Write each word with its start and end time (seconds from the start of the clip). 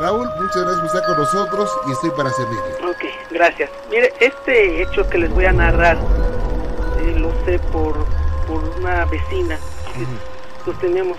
Raúl, 0.00 0.28
muchas 0.40 0.62
gracias 0.62 0.78
por 0.78 0.86
estar 0.86 1.06
con 1.06 1.16
nosotros 1.18 1.78
y 1.88 1.92
estoy 1.92 2.10
para 2.10 2.30
servirle. 2.30 2.88
Ok, 2.88 3.04
gracias. 3.30 3.70
Mire, 3.90 4.12
este 4.20 4.82
hecho 4.82 5.08
que 5.08 5.18
les 5.18 5.30
voy 5.32 5.44
a 5.46 5.52
narrar 5.52 5.96
eh, 7.00 7.18
lo 7.18 7.32
sé 7.44 7.58
por, 7.72 7.96
por 8.46 8.62
una 8.78 9.04
vecina 9.06 9.58
que 9.94 10.06
pues 10.64 10.78
tenemos, 10.78 11.16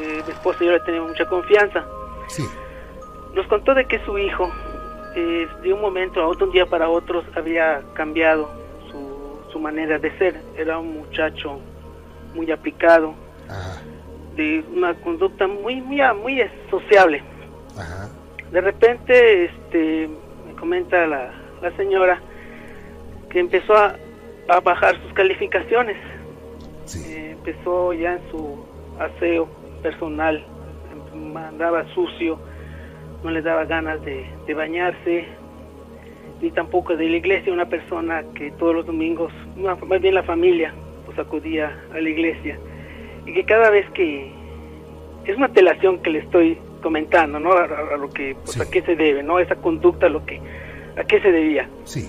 eh, 0.00 0.22
mi 0.26 0.32
esposa 0.32 0.62
y 0.62 0.66
yo 0.66 0.72
le 0.72 0.80
tenemos 0.80 1.08
mucha 1.10 1.26
confianza. 1.26 1.84
Sí. 2.28 2.48
Nos 3.34 3.46
contó 3.48 3.74
de 3.74 3.86
que 3.86 3.98
su 4.04 4.16
hijo, 4.18 4.48
eh, 5.16 5.48
de 5.62 5.72
un 5.72 5.80
momento 5.80 6.20
a 6.20 6.26
otro, 6.28 6.46
un 6.46 6.52
día 6.52 6.66
para 6.66 6.88
otro, 6.88 7.24
había 7.34 7.82
cambiado 7.94 8.48
su, 8.90 9.38
su 9.52 9.58
manera 9.58 9.98
de 9.98 10.16
ser. 10.18 10.40
Era 10.56 10.78
un 10.78 10.94
muchacho 11.00 11.58
muy 12.34 12.50
aplicado, 12.52 13.14
Ajá, 13.48 13.80
de 14.36 14.64
una 14.72 14.94
conducta 14.94 15.48
muy, 15.48 15.80
muy, 15.80 16.00
muy 16.22 16.40
sociable. 16.70 17.24
ajá. 17.76 18.08
De 18.52 18.60
repente, 18.60 19.44
este, 19.44 20.08
me 20.46 20.54
comenta 20.54 21.06
la, 21.06 21.32
la 21.62 21.76
señora 21.76 22.20
que 23.30 23.38
empezó 23.38 23.74
a, 23.74 23.96
a 24.48 24.60
bajar 24.60 25.00
sus 25.02 25.12
calificaciones. 25.12 25.96
Sí. 26.84 27.12
Eh, 27.12 27.30
empezó 27.32 27.92
ya 27.92 28.14
en 28.14 28.30
su 28.30 28.66
aseo 28.98 29.48
personal, 29.82 30.44
andaba 31.34 31.84
sucio, 31.94 32.38
no 33.22 33.30
le 33.30 33.42
daba 33.42 33.64
ganas 33.64 34.02
de, 34.04 34.26
de 34.46 34.54
bañarse, 34.54 35.26
ni 36.40 36.50
tampoco 36.50 36.96
de 36.96 37.08
la 37.08 37.16
iglesia, 37.16 37.52
una 37.52 37.68
persona 37.68 38.24
que 38.34 38.50
todos 38.52 38.74
los 38.74 38.86
domingos, 38.86 39.32
más 39.56 40.00
bien 40.00 40.14
la 40.14 40.22
familia, 40.22 40.72
pues 41.06 41.18
acudía 41.18 41.78
a 41.92 42.00
la 42.00 42.08
iglesia, 42.08 42.58
y 43.26 43.34
que 43.34 43.44
cada 43.44 43.70
vez 43.70 43.88
que, 43.90 44.32
es 45.26 45.36
una 45.36 45.48
telación 45.48 45.98
que 45.98 46.10
le 46.10 46.20
estoy 46.20 46.58
comentando, 46.80 47.38
¿no? 47.38 47.52
A, 47.52 47.62
a- 47.64 47.94
a 47.94 47.96
lo 47.96 48.10
que, 48.10 48.34
pues, 48.34 48.52
Sí. 48.52 48.62
a 48.62 48.70
qué 48.70 48.82
se 48.82 48.96
debe, 48.96 49.22
¿no? 49.22 49.38
Esa 49.38 49.56
conducta, 49.56 50.08
lo 50.08 50.24
que, 50.26 50.40
a 50.98 51.04
qué 51.04 51.20
se 51.20 51.30
debía 51.32 51.68
Sí. 51.84 52.08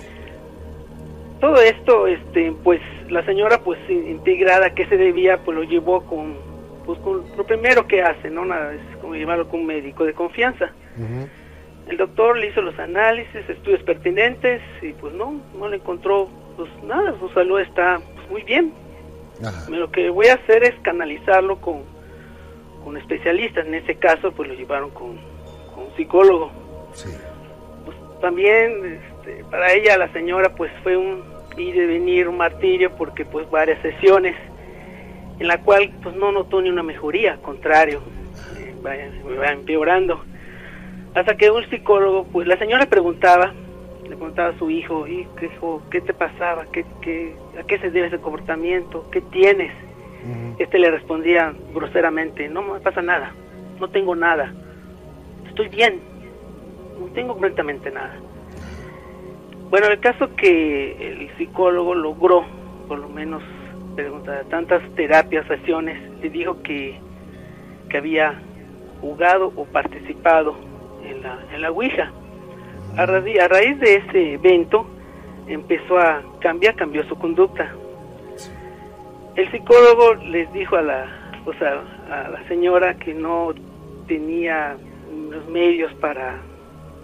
todo 1.40 1.56
esto 1.62 2.08
este 2.08 2.52
pues 2.64 2.82
la 3.10 3.24
señora 3.26 3.60
pues 3.64 3.80
in- 3.90 4.08
integrada 4.08 4.68
a 4.68 4.74
qué 4.76 4.86
se 4.88 4.98
debía 4.98 5.38
pues 5.44 5.56
lo 5.58 5.64
llevó 5.64 6.02
con 6.06 6.36
pues 6.86 7.00
con 7.00 7.24
lo 7.38 7.46
primero 7.46 7.88
que 7.88 8.02
hace 8.02 8.30
no 8.30 8.46
nada 8.46 8.74
es 8.74 8.98
como 8.98 9.16
llevarlo 9.16 9.48
con 9.48 9.62
un 9.62 9.66
médico 9.68 10.06
de 10.06 10.14
confianza 10.14 10.72
Ujú. 10.98 11.28
el 11.90 11.98
doctor 11.98 12.38
le 12.38 12.48
hizo 12.50 12.62
los 12.62 12.78
análisis 12.80 13.48
estudios 13.50 13.82
pertinentes 13.84 14.62
y 14.82 14.94
pues 14.94 15.14
no 15.14 15.42
no 15.58 15.68
le 15.70 15.78
encontró 15.78 16.28
pues 16.58 16.70
nada 16.84 17.16
su 17.20 17.30
salud 17.30 17.60
está 17.60 18.00
pues, 18.16 18.30
muy 18.30 18.44
bien 18.44 18.72
Ajá. 19.44 19.70
lo 19.70 19.92
que 19.92 20.10
voy 20.10 20.28
a 20.28 20.36
hacer 20.36 20.64
es 20.64 20.76
canalizarlo 20.84 21.60
con 21.62 21.84
con 22.84 22.98
especialistas. 22.98 23.66
En 23.66 23.76
ese 23.76 23.96
caso 23.96 24.32
pues 24.32 24.50
lo 24.50 24.56
llevaron 24.56 24.92
con, 24.92 25.18
con 25.74 25.86
un 25.86 25.96
psicólogo. 25.96 26.52
Sí. 26.94 27.10
pues 27.86 27.98
también 28.20 29.02
este, 29.16 29.46
para 29.46 29.72
ella 29.74 29.98
la 29.98 30.12
señora 30.12 30.54
pues 30.56 30.72
fue 30.84 30.98
un 30.98 31.24
ir 31.58 31.76
y 31.76 31.86
venir 31.86 32.28
un 32.28 32.38
martirio 32.38 32.92
porque 32.98 33.26
pues 33.26 33.50
varias 33.50 33.82
sesiones 33.82 34.36
en 35.40 35.48
la 35.48 35.62
cual 35.62 35.92
pues 36.04 36.16
no 36.16 36.32
notó 36.32 36.62
ni 36.62 36.70
una 36.70 36.84
mejoría 36.84 37.34
al 37.34 37.42
contrario 37.42 38.02
eh, 38.58 38.74
va, 38.86 38.92
va 39.40 39.52
empeorando. 39.52 40.24
Hasta 41.14 41.36
que 41.36 41.52
un 41.52 41.68
psicólogo 41.70 42.26
pues 42.26 42.48
la 42.48 42.58
señora 42.58 42.86
preguntaba 42.86 43.54
le 44.04 44.16
preguntaba 44.18 44.50
a 44.50 44.58
su 44.60 44.70
hijo 44.70 45.08
y 45.08 45.28
qué 45.40 45.46
hijo 45.46 45.82
qué 45.90 46.02
te 46.02 46.14
pasaba 46.14 46.66
¿Qué, 46.72 46.86
qué, 47.02 47.36
a 47.58 47.64
qué 47.64 47.80
se 47.80 47.90
debe 47.92 48.08
ese 48.08 48.20
comportamiento 48.20 49.10
qué 49.12 49.22
tienes. 49.22 49.72
Este 50.64 50.80
le 50.80 50.92
respondía 50.92 51.54
groseramente, 51.74 52.48
no 52.50 52.62
me 52.62 52.80
pasa 52.80 53.02
nada, 53.02 53.34
no 53.80 53.90
tengo 53.90 54.16
nada, 54.16 54.54
estoy 55.48 55.70
bien, 55.70 56.00
no 57.00 57.08
tengo 57.08 57.34
completamente 57.34 57.92
nada. 57.92 58.16
Bueno, 59.70 59.88
el 59.88 60.00
caso 60.00 60.36
que 60.36 61.08
el 61.08 61.38
psicólogo 61.38 61.96
logró, 61.96 62.44
por 62.88 63.00
lo 63.00 63.10
menos, 63.10 63.42
preguntar 63.96 64.46
tantas 64.50 64.82
terapias, 64.96 65.48
sesiones, 65.48 65.98
le 66.22 66.30
dijo 66.30 66.62
que, 66.62 67.00
que 67.90 67.98
había 67.98 68.42
jugado 69.00 69.52
o 69.56 69.66
participado 69.66 70.56
en 71.04 71.22
la, 71.22 71.40
en 71.54 71.62
la 71.62 71.72
Ouija. 71.72 72.12
A 72.98 73.06
raíz 73.06 73.80
de 73.80 73.96
ese 73.96 74.34
evento 74.34 74.86
empezó 75.48 75.98
a 75.98 76.22
cambiar, 76.40 76.76
cambió 76.76 77.04
su 77.06 77.18
conducta 77.18 77.74
el 79.36 79.52
psicólogo 79.52 80.16
les 80.30 80.52
dijo 80.54 80.76
a 80.76 80.82
la, 80.82 81.06
o 81.46 81.54
sea, 81.54 81.82
a 82.10 82.30
la 82.30 82.48
señora 82.48 82.96
que 82.96 83.14
no 83.14 83.54
tenía 84.08 84.76
los 85.30 85.48
medios 85.50 85.94
para 85.96 86.42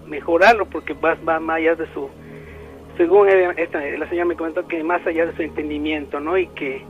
mejorarlo 0.08 0.66
porque 0.66 0.94
va, 0.94 1.16
va 1.28 1.40
más 1.40 1.58
allá 1.58 1.76
de 1.76 1.86
su, 1.94 2.10
según 2.98 3.28
esta- 3.30 3.80
la 3.82 4.08
señora 4.10 4.26
me 4.26 4.36
comentó 4.36 4.68
que 4.68 4.84
más 4.84 5.06
allá 5.06 5.26
de 5.26 5.36
su 5.36 5.42
entendimiento, 5.42 6.20
¿no? 6.20 6.38
Y 6.38 6.48
que 6.48 6.84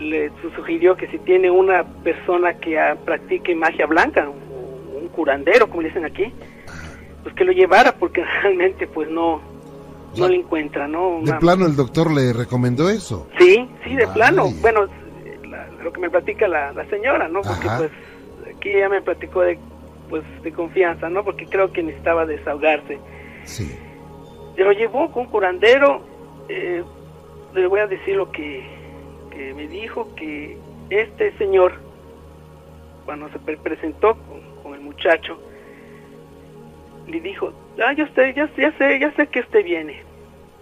le 0.00 0.30
su- 0.40 0.50
sugirió 0.50 0.96
que 0.96 1.06
si 1.08 1.18
tiene 1.18 1.50
una 1.50 1.84
persona 2.02 2.54
que 2.54 2.78
ah, 2.78 2.96
practique 3.04 3.54
magia 3.54 3.86
blanca, 3.86 4.28
un, 4.28 5.02
un 5.02 5.08
curandero, 5.08 5.68
como 5.68 5.82
le 5.82 5.88
dicen 5.88 6.04
aquí, 6.04 6.32
pues 7.22 7.34
que 7.34 7.44
lo 7.44 7.52
llevara 7.52 7.92
porque 7.92 8.24
realmente 8.42 8.86
pues 8.86 9.08
no, 9.10 9.40
no 10.16 10.28
le 10.28 10.36
encuentra, 10.36 10.88
¿no? 10.88 11.20
De 11.22 11.34
plano 11.34 11.66
el 11.66 11.76
doctor 11.76 12.10
le 12.10 12.32
recomendó 12.32 12.88
eso. 12.88 13.28
Sí, 13.38 13.68
sí, 13.84 13.96
de 13.96 14.06
plano. 14.08 14.50
Bueno, 14.60 14.86
la- 15.48 15.66
lo 15.82 15.92
que 15.92 16.00
me 16.00 16.10
platica 16.10 16.46
la, 16.48 16.72
la 16.72 16.84
señora, 16.86 17.28
¿no? 17.28 17.42
Porque 17.42 17.66
Ajá. 17.68 17.78
pues 17.78 17.90
aquí 18.56 18.70
ella 18.70 18.88
me 18.88 19.00
platicó 19.02 19.42
de 19.42 19.58
pues 20.08 20.24
de 20.42 20.52
confianza, 20.52 21.08
¿no? 21.08 21.24
Porque 21.24 21.46
creo 21.46 21.72
que 21.72 21.82
necesitaba 21.82 22.26
desahogarse. 22.26 22.98
Sí. 23.44 23.70
Se 24.56 24.64
lo 24.64 24.72
llevó 24.72 25.10
con 25.12 25.24
un 25.26 25.30
curandero. 25.30 26.02
eh, 26.48 26.82
le 27.54 27.66
voy 27.66 27.80
a 27.80 27.86
decir 27.86 28.16
lo 28.16 28.30
que, 28.32 28.64
que 29.30 29.54
me 29.54 29.66
dijo 29.68 30.12
que 30.16 30.56
este 30.90 31.32
señor 31.38 31.74
cuando 33.04 33.28
se 33.30 33.38
pre- 33.40 33.56
presentó 33.56 34.16
con, 34.16 34.40
con 34.62 34.74
el 34.74 34.80
muchacho 34.80 35.38
le 37.08 37.20
dijo, 37.20 37.52
ah, 37.84 37.92
yo 37.92 38.06
sé, 38.14 38.34
ya, 38.34 38.48
ya 38.56 38.72
sé, 38.78 38.98
ya 39.00 39.12
sé 39.14 39.26
que 39.28 39.40
usted 39.40 39.64
viene. 39.64 40.02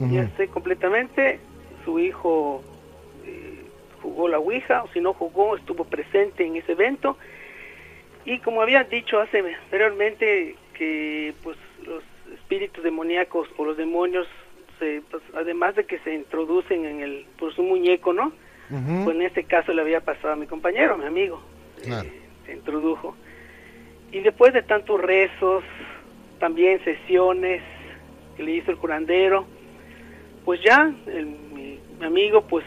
Ya 0.01 0.29
sé 0.37 0.47
completamente, 0.49 1.41
su 1.85 1.99
hijo 1.99 2.63
jugó 4.09 4.29
la 4.29 4.39
Ouija, 4.39 4.83
o 4.83 4.89
si 4.93 5.01
no 5.01 5.13
jugó, 5.13 5.57
estuvo 5.57 5.85
presente 5.85 6.47
en 6.47 6.57
ese 6.57 6.73
evento. 6.73 7.19
Y 8.25 8.39
como 8.41 8.63
había 8.63 8.85
dicho 8.85 9.21
hace 9.21 9.39
anteriormente, 9.39 10.55
que 10.75 11.35
pues 11.43 11.57
los 11.85 12.03
espíritus 12.35 12.83
demoníacos 12.85 13.49
o 13.57 13.65
los 13.65 13.77
demonios, 13.77 14.27
se, 14.79 15.03
pues, 15.11 15.23
además 15.35 15.75
de 15.77 15.85
que 15.85 15.99
se 16.01 16.15
introducen 16.15 16.85
en 16.85 17.01
el, 17.01 17.27
pues 17.39 17.59
un 17.59 17.69
muñeco, 17.69 18.13
¿no? 18.13 18.33
Pues 19.05 19.17
en 19.17 19.23
este 19.23 19.45
caso 19.45 19.73
le 19.73 19.81
había 19.83 20.01
pasado 20.01 20.35
a 20.35 20.37
mi 20.37 20.47
compañero, 20.47 20.95
a 20.95 20.99
mi 20.99 21.07
amigo. 21.07 21.41
Claro. 21.83 22.07
Eh, 22.09 22.13
se 22.47 22.53
introdujo. 22.53 23.17
Y 24.13 24.21
después 24.21 24.53
de 24.53 24.63
tantos 24.63 25.01
rezos, 25.01 25.65
también 26.39 26.83
sesiones 26.85 27.63
que 28.37 28.43
le 28.43 28.53
hizo 28.53 28.71
el 28.71 28.77
curandero, 28.77 29.47
pues 30.45 30.61
ya 30.63 30.93
el- 31.07 31.27
mi, 31.27 31.79
mi 31.99 32.07
amigo 32.07 32.43
pues 32.43 32.65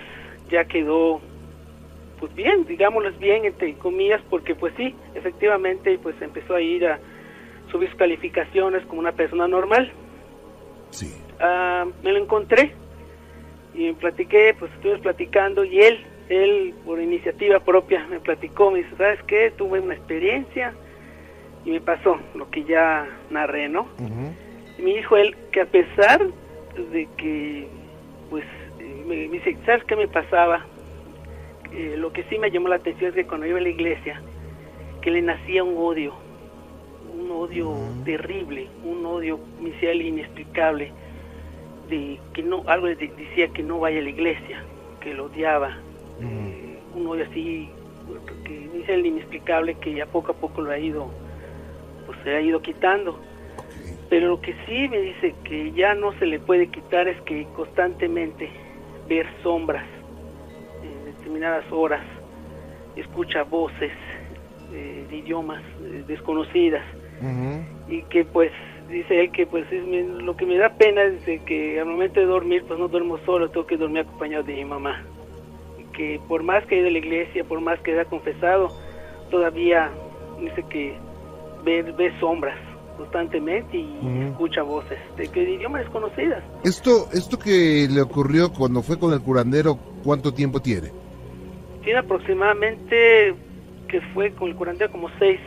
ya 0.50 0.66
quedó 0.66 1.22
pues 2.22 2.34
bien, 2.36 2.66
digámoslo 2.66 3.12
bien 3.14 3.46
entre 3.46 3.74
comillas, 3.74 4.22
porque 4.30 4.54
pues 4.54 4.74
sí, 4.78 4.96
efectivamente 5.16 5.98
pues 6.02 6.16
empezó 6.22 6.54
a 6.54 6.62
ir 6.62 6.86
a 6.86 7.00
subir 7.72 7.90
sus 7.90 7.98
calificaciones 7.98 8.86
como 8.86 9.02
una 9.02 9.12
persona 9.12 9.48
normal. 9.48 9.92
Sí. 10.92 11.12
Ah, 11.40 11.88
me 12.04 12.12
lo 12.12 12.20
encontré 12.20 12.74
y 13.74 13.88
me 13.88 13.94
platiqué, 13.96 14.56
pues 14.58 14.72
estuvimos 14.74 15.02
platicando 15.02 15.66
y 15.66 15.82
él, 15.82 16.06
él 16.30 16.76
por 16.86 17.02
iniciativa 17.02 17.60
propia 17.60 18.06
me 18.08 18.20
platicó, 18.20 18.70
me 18.70 18.84
dice, 18.84 18.96
¿sabes 18.98 19.24
qué? 19.24 19.52
Tuve 19.58 19.80
una 19.80 19.96
experiencia 19.96 20.76
y 21.66 21.72
me 21.72 21.82
pasó 21.82 22.20
lo 22.36 22.52
que 22.52 22.64
ya 22.66 23.08
narré, 23.32 23.68
¿no? 23.68 23.88
Y 24.78 24.82
me 24.84 24.94
dijo 24.94 25.18
él 25.18 25.36
que 25.52 25.62
a 25.62 25.66
pesar 25.66 26.22
de 26.92 27.08
que, 27.18 27.68
pues, 28.30 28.46
eh, 28.80 29.04
me, 29.08 29.28
me 29.28 29.40
dice, 29.40 29.58
¿sabes 29.66 29.84
qué 29.86 29.96
me 29.96 30.08
pasaba? 30.08 30.66
Eh, 31.74 31.96
lo 31.98 32.12
que 32.12 32.24
sí 32.24 32.38
me 32.38 32.52
llamó 32.52 32.68
la 32.68 32.76
atención 32.76 33.10
es 33.10 33.16
que 33.16 33.26
cuando 33.26 33.46
iba 33.48 33.58
a 33.58 33.62
la 33.62 33.70
iglesia, 33.70 34.22
que 35.02 35.12
le 35.12 35.22
nacía 35.22 35.64
un 35.64 35.78
odio, 35.78 36.14
un 37.14 37.32
odio 37.32 37.74
terrible, 38.06 38.68
un 38.84 39.06
odio 39.06 39.40
inexplicable, 40.02 40.92
de 41.90 42.20
que 42.34 42.44
no, 42.44 42.64
algo 42.68 42.88
le 42.88 42.96
de- 42.96 43.08
decía 43.18 43.48
que 43.50 43.64
no 43.64 43.80
vaya 43.80 44.00
a 44.00 44.04
la 44.04 44.10
iglesia, 44.10 44.64
que 45.00 45.14
lo 45.14 45.26
odiaba, 45.26 45.78
eh, 46.22 46.78
un 46.96 47.08
odio 47.08 47.26
así, 47.30 47.70
que 48.46 48.54
inicial 48.54 49.06
inexplicable 49.06 49.76
que 49.76 49.94
ya 49.94 50.06
poco 50.06 50.32
a 50.34 50.36
poco 50.36 50.62
lo 50.62 50.72
ha 50.72 50.78
ido, 50.80 51.10
pues 52.06 52.18
se 52.24 52.36
ha 52.36 52.42
ido 52.42 52.62
quitando. 52.62 53.20
Pero 54.10 54.28
lo 54.28 54.42
que 54.42 54.54
sí 54.66 54.90
me 54.90 55.00
dice 55.00 55.34
que 55.46 55.72
ya 55.72 55.96
no 55.96 56.12
se 56.20 56.26
le 56.26 56.40
puede 56.40 56.68
quitar 56.68 57.08
es 57.08 57.20
que 57.22 57.46
constantemente 57.56 58.50
ver 59.08 59.26
sombras 59.42 59.86
determinadas 61.32 61.66
horas, 61.72 62.02
escucha 62.96 63.44
voces 63.44 63.92
eh, 64.74 65.06
de 65.10 65.16
idiomas 65.18 65.62
eh, 65.82 66.04
desconocidas 66.08 66.84
Ujú. 67.22 67.64
y 67.92 68.02
que 68.04 68.26
pues 68.26 68.52
dice 68.90 69.22
él 69.22 69.32
que 69.32 69.46
pues 69.48 69.66
es 69.72 69.84
mi- 69.86 70.24
lo 70.24 70.36
que 70.36 70.46
me 70.46 70.58
da 70.58 70.70
pena 70.76 71.04
es 71.04 71.26
de 71.26 71.40
que 71.46 71.80
al 71.80 71.86
momento 71.88 72.20
de 72.20 72.26
dormir 72.26 72.64
pues 72.68 72.80
no 72.80 72.88
duermo 72.90 73.18
solo, 73.26 73.50
tengo 73.50 73.66
que 73.66 73.78
dormir 73.78 74.02
acompañado 74.02 74.44
de 74.44 74.56
mi 74.56 74.66
mamá. 74.66 75.02
Y 75.80 75.84
que 75.96 76.20
por 76.28 76.44
más 76.44 76.66
que 76.68 76.76
he 76.76 76.80
ido 76.80 76.90
a 76.90 76.92
la 76.92 76.98
iglesia, 76.98 77.44
por 77.46 77.62
más 77.62 77.80
que 77.82 77.94
haya 77.94 78.06
confesado, 78.06 78.70
todavía 79.30 79.90
dice 80.40 80.64
que 80.70 80.98
ve, 81.64 81.82
ve 81.98 82.12
sombras 82.20 82.58
constantemente 82.98 83.78
y 83.78 83.98
Ujú. 84.02 84.32
escucha 84.32 84.64
voces 84.64 85.00
de 85.18 85.28
que 85.30 85.46
de 85.46 85.52
idiomas 85.52 85.82
desconocidas. 85.84 86.44
Esto, 86.64 87.08
esto 87.14 87.38
que 87.40 87.88
le 87.90 88.02
ocurrió 88.02 88.52
cuando 88.52 88.82
fue 88.82 89.00
con 89.00 89.14
el 89.14 89.22
curandero, 89.22 89.78
¿cuánto 90.04 90.34
tiempo 90.34 90.60
tiene? 90.60 91.01
Tiene 91.84 92.00
aproximadamente 92.00 93.34
que 93.88 94.02
fue 94.14 94.32
con 94.34 94.50
el 94.50 94.56
curandero 94.56 94.92
como 94.92 95.10
seis, 95.20 95.40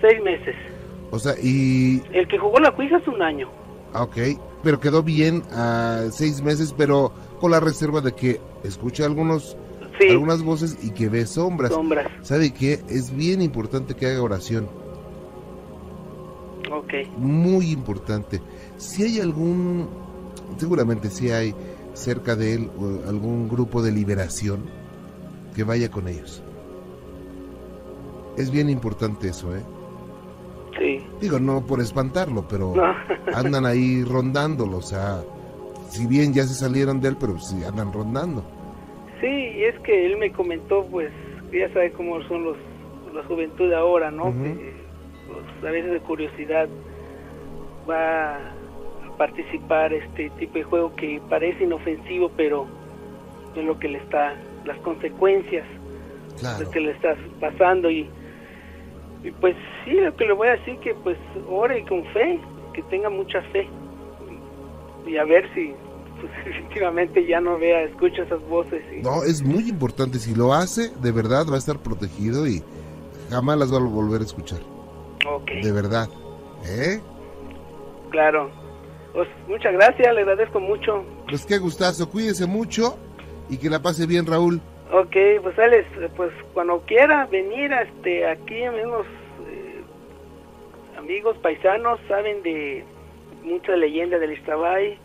seis 0.00 0.22
meses. 0.22 0.54
O 1.10 1.18
sea, 1.18 1.34
y... 1.42 2.02
El 2.12 2.26
que 2.26 2.38
jugó 2.38 2.58
la 2.58 2.70
cuija 2.72 2.96
es 2.98 3.06
un 3.06 3.20
año. 3.22 3.48
ah, 3.92 4.02
Ok, 4.04 4.16
pero 4.62 4.80
quedó 4.80 5.02
bien 5.02 5.42
a 5.52 6.04
seis 6.10 6.40
meses, 6.42 6.74
pero 6.76 7.12
con 7.40 7.50
la 7.50 7.60
reserva 7.60 8.00
de 8.00 8.12
que 8.12 8.40
escucha 8.64 9.04
algunos, 9.04 9.56
Sí, 10.00 10.08
algunas 10.08 10.42
voces 10.42 10.78
y 10.82 10.90
que 10.92 11.08
ve 11.10 11.26
sombras. 11.26 11.70
sombras. 11.72 12.06
¿Sabe 12.22 12.52
qué? 12.54 12.80
Es 12.88 13.14
bien 13.14 13.42
importante 13.42 13.94
que 13.94 14.06
haga 14.06 14.22
oración. 14.22 14.66
Ok. 16.72 16.94
Muy 17.18 17.70
importante. 17.70 18.40
Si 18.78 19.02
hay 19.04 19.20
algún, 19.20 19.88
seguramente 20.56 21.10
si 21.10 21.30
hay 21.30 21.54
cerca 21.92 22.34
de 22.36 22.54
él 22.54 22.70
algún 23.06 23.48
grupo 23.48 23.82
de 23.82 23.92
liberación, 23.92 24.64
que 25.54 25.64
vaya 25.64 25.90
con 25.90 26.08
ellos. 26.08 26.42
Es 28.36 28.50
bien 28.50 28.70
importante 28.70 29.28
eso, 29.28 29.54
¿eh? 29.54 29.62
Sí. 30.78 31.04
Digo, 31.20 31.38
no 31.38 31.66
por 31.66 31.80
espantarlo, 31.80 32.46
pero 32.48 32.74
No. 32.74 32.94
andan 33.34 33.66
ahí 33.66 34.04
rondándolo, 34.04 34.78
o 34.78 34.82
sea, 34.82 35.22
si 35.90 36.06
bien 36.06 36.32
ya 36.32 36.44
se 36.44 36.54
salieron 36.54 37.00
de 37.00 37.08
él, 37.08 37.16
pero 37.20 37.38
sí 37.38 37.62
andan 37.64 37.92
rondando. 37.92 38.42
Sí, 39.20 39.26
y 39.26 39.64
es 39.64 39.78
que 39.80 40.06
él 40.06 40.16
me 40.16 40.32
comentó, 40.32 40.84
pues, 40.86 41.10
que 41.50 41.60
ya 41.60 41.72
sabe 41.72 41.92
cómo 41.92 42.22
son 42.24 42.44
los 42.44 42.56
la 43.14 43.22
juventud 43.24 43.68
de 43.68 43.76
ahora, 43.76 44.10
¿no? 44.10 44.32
Que, 44.32 44.72
pues, 45.26 45.68
a 45.68 45.70
veces 45.70 45.92
de 45.92 46.00
curiosidad 46.00 46.66
va 47.88 48.36
a 48.36 49.16
participar 49.18 49.92
este 49.92 50.30
tipo 50.38 50.54
de 50.54 50.64
juego 50.64 50.94
que 50.96 51.20
parece 51.28 51.64
inofensivo, 51.64 52.30
pero 52.36 52.66
es 53.54 53.64
lo 53.64 53.78
que 53.78 53.88
le 53.88 53.98
está, 53.98 54.34
las 54.64 54.78
consecuencias 54.78 55.66
Claro. 56.38 56.64
lo 56.64 56.70
que 56.70 56.80
le 56.80 56.90
está 56.92 57.14
pasando 57.40 57.90
y, 57.90 58.08
y 59.22 59.30
pues 59.32 59.54
sí, 59.84 59.92
lo 59.92 60.14
que 60.16 60.24
le 60.26 60.32
voy 60.32 60.48
a 60.48 60.52
decir 60.52 60.78
que 60.78 60.94
pues 60.94 61.16
ore 61.48 61.84
con 61.86 62.04
fe, 62.06 62.40
que 62.72 62.82
tenga 62.84 63.10
mucha 63.10 63.42
fe 63.52 63.68
y 65.06 65.16
a 65.18 65.24
ver 65.24 65.48
si 65.54 65.72
pues 66.20 66.32
efectivamente 66.46 67.26
ya 67.26 67.40
no 67.40 67.58
vea, 67.58 67.82
escucha 67.82 68.22
esas 68.22 68.40
voces 68.48 68.82
y 68.96 69.02
No, 69.02 69.22
es 69.24 69.42
muy 69.42 69.68
importante. 69.68 70.18
Si 70.18 70.34
lo 70.34 70.52
hace, 70.54 70.90
de 71.00 71.12
verdad 71.12 71.46
va 71.50 71.56
a 71.56 71.58
estar 71.58 71.78
protegido 71.78 72.46
y 72.46 72.62
jamás 73.30 73.58
las 73.58 73.72
va 73.72 73.76
a 73.76 73.80
volver 73.80 74.20
a 74.20 74.24
escuchar. 74.24 74.60
Ok, 75.28 75.50
De 75.62 75.70
verdad. 75.72 76.08
¿Eh? 76.66 77.00
claro. 78.10 78.50
Pues 79.12 79.28
muchas 79.46 79.74
gracias, 79.74 80.14
le 80.14 80.20
agradezco 80.22 80.58
mucho. 80.58 81.04
Pues 81.28 81.44
qué 81.44 81.58
gustazo. 81.58 82.08
Cuídese 82.08 82.46
mucho 82.46 82.96
y 83.52 83.58
que 83.58 83.68
la 83.68 83.82
pase 83.82 84.06
bien, 84.06 84.24
Raúl. 84.26 84.62
Ok, 84.90 85.14
pues 85.42 85.58
Alex, 85.58 85.86
pues 86.16 86.32
cuando 86.54 86.80
quiera 86.86 87.26
venir 87.26 87.70
a 87.72 87.82
este 87.82 88.26
aquí 88.26 88.64
amigos 88.64 89.06
eh, 89.46 89.82
amigos 90.98 91.36
paisanos 91.42 92.00
saben 92.08 92.42
de 92.42 92.82
mucha 93.44 93.76
leyenda 93.76 94.18
del 94.18 94.32
Ixtabay. 94.32 94.98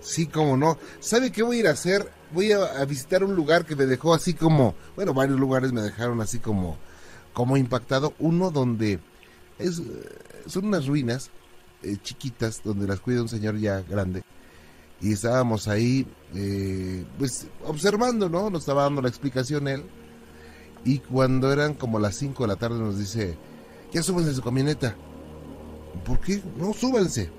Sí, 0.00 0.26
cómo 0.26 0.56
no. 0.56 0.78
¿Sabe 0.98 1.30
qué 1.30 1.44
voy 1.44 1.58
a 1.58 1.60
ir 1.60 1.66
a 1.68 1.72
hacer? 1.72 2.02
Voy 2.32 2.50
a, 2.50 2.64
a 2.80 2.84
visitar 2.86 3.22
un 3.22 3.36
lugar 3.36 3.64
que 3.64 3.76
me 3.76 3.86
dejó 3.86 4.14
así 4.14 4.34
como, 4.34 4.74
bueno, 4.96 5.14
varios 5.14 5.38
lugares 5.38 5.72
me 5.72 5.82
dejaron 5.82 6.20
así 6.20 6.40
como, 6.40 6.76
como 7.32 7.56
impactado. 7.56 8.14
Uno 8.18 8.50
donde 8.50 8.98
es, 9.60 9.78
eh, 9.78 9.82
son 10.46 10.66
unas 10.66 10.88
ruinas 10.88 11.30
eh, 11.84 11.96
chiquitas 12.02 12.64
donde 12.64 12.88
las 12.88 12.98
cuida 12.98 13.22
un 13.22 13.28
señor 13.28 13.58
ya 13.58 13.80
grande. 13.82 14.24
Y 15.02 15.12
estábamos 15.12 15.66
ahí, 15.68 16.06
eh, 16.34 17.04
pues, 17.18 17.48
observando, 17.66 18.28
¿no? 18.28 18.50
Nos 18.50 18.62
estaba 18.62 18.84
dando 18.84 19.02
la 19.02 19.08
explicación 19.08 19.66
él. 19.66 19.84
Y 20.84 20.98
cuando 20.98 21.52
eran 21.52 21.74
como 21.74 21.98
las 21.98 22.16
5 22.16 22.44
de 22.44 22.48
la 22.48 22.56
tarde 22.56 22.78
nos 22.78 22.98
dice, 22.98 23.36
ya 23.92 24.02
súbanse 24.02 24.30
a 24.30 24.34
su 24.34 24.42
camioneta. 24.42 24.96
¿Por 26.04 26.20
qué? 26.20 26.40
No, 26.56 26.72
súbanse. 26.72 27.30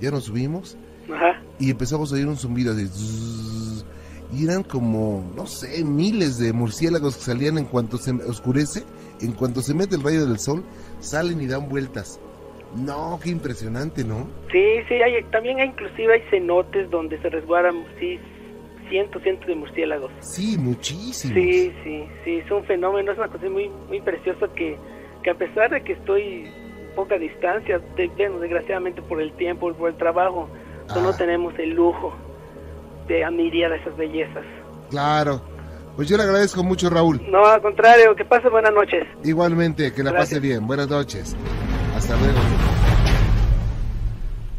Ya 0.00 0.10
nos 0.10 0.24
subimos 0.24 0.76
Ajá. 1.12 1.42
y 1.58 1.70
empezamos 1.70 2.12
a 2.12 2.14
oír 2.14 2.26
un 2.26 2.36
zumbido 2.36 2.72
así. 2.72 2.86
zzzz, 2.86 3.84
y 4.32 4.44
eran 4.44 4.62
como, 4.62 5.24
no 5.34 5.46
sé, 5.46 5.82
miles 5.84 6.38
de 6.38 6.52
murciélagos 6.52 7.16
que 7.16 7.24
salían 7.24 7.58
en 7.58 7.64
cuanto 7.64 7.98
se 7.98 8.12
oscurece, 8.12 8.84
en 9.20 9.32
cuanto 9.32 9.60
se 9.60 9.74
mete 9.74 9.96
el 9.96 10.02
rayo 10.02 10.26
del 10.26 10.38
sol, 10.38 10.64
salen 11.00 11.40
y 11.40 11.46
dan 11.46 11.68
vueltas. 11.68 12.20
No, 12.76 13.18
qué 13.22 13.30
impresionante, 13.30 14.04
¿no? 14.04 14.28
Sí, 14.52 14.62
sí, 14.88 14.94
hay, 14.94 15.22
también 15.32 15.58
hay 15.60 15.68
inclusive 15.68 16.14
hay 16.14 16.22
cenotes 16.30 16.88
donde 16.90 17.20
se 17.20 17.28
resguardan 17.28 17.84
sí, 17.98 18.18
cientos, 18.88 19.22
cientos 19.22 19.46
de 19.48 19.54
murciélagos. 19.56 20.12
Sí, 20.20 20.56
muchísimos. 20.58 21.34
Sí, 21.36 21.72
sí, 21.82 22.04
sí, 22.24 22.36
es 22.44 22.50
un 22.50 22.64
fenómeno, 22.64 23.10
es 23.12 23.18
una 23.18 23.28
cosa 23.28 23.48
muy, 23.48 23.68
muy 23.88 24.00
preciosa 24.00 24.46
que, 24.54 24.76
que 25.22 25.30
a 25.30 25.34
pesar 25.34 25.70
de 25.70 25.82
que 25.82 25.94
estoy 25.94 26.48
poca 26.94 27.16
distancia, 27.18 27.80
de- 27.96 28.08
bueno, 28.08 28.38
desgraciadamente 28.40 29.02
por 29.02 29.20
el 29.20 29.32
tiempo, 29.32 29.72
por 29.74 29.90
el 29.90 29.96
trabajo, 29.96 30.48
pues 30.88 31.00
no 31.02 31.10
Ah. 31.10 31.16
tenemos 31.16 31.56
el 31.58 31.70
lujo 31.70 32.12
de 33.08 33.24
admirar 33.24 33.72
esas 33.72 33.96
bellezas. 33.96 34.44
Claro. 34.90 35.40
Pues 35.96 36.08
yo 36.08 36.16
le 36.16 36.22
agradezco 36.22 36.62
mucho, 36.62 36.88
Raúl. 36.88 37.20
No, 37.30 37.44
al 37.46 37.60
contrario, 37.60 38.14
que 38.16 38.24
pase 38.24 38.48
buenas 38.48 38.72
noches. 38.72 39.06
Igualmente, 39.24 39.92
que 39.92 40.02
la 40.02 40.12
Gracias. 40.12 40.38
pase 40.38 40.40
bien. 40.40 40.66
Buenas 40.66 40.88
noches. 40.88 41.36
Hasta 41.96 42.16
luego. 42.16 42.38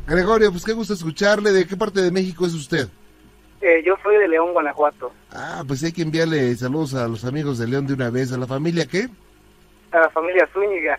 Gregorio, 0.08 0.52
pues 0.52 0.66
qué 0.66 0.74
gusto 0.74 0.94
escucharle. 0.94 1.52
¿De 1.52 1.66
qué 1.66 1.78
parte 1.78 2.02
de 2.02 2.12
México 2.12 2.46
es 2.46 2.54
usted? 2.54 2.88
Eh, 3.62 3.82
yo 3.86 3.96
soy 4.04 4.18
de 4.18 4.28
León, 4.28 4.54
Guanajuato. 4.54 5.12
Ah, 5.32 5.64
pues 5.68 5.84
hay 5.84 5.92
que 5.92 6.02
enviarle 6.02 6.56
saludos 6.56 6.96
a 6.96 7.08
los 7.08 7.24
amigos 7.26 7.58
de 7.60 7.68
León 7.68 7.88
de 7.88 7.94
una 7.94 8.10
vez. 8.10 8.32
¿A 8.34 8.38
la 8.38 8.48
familia 8.48 8.86
qué? 8.88 9.08
A 9.92 10.00
la 10.00 10.10
familia 10.10 10.48
Zúñiga. 10.54 10.98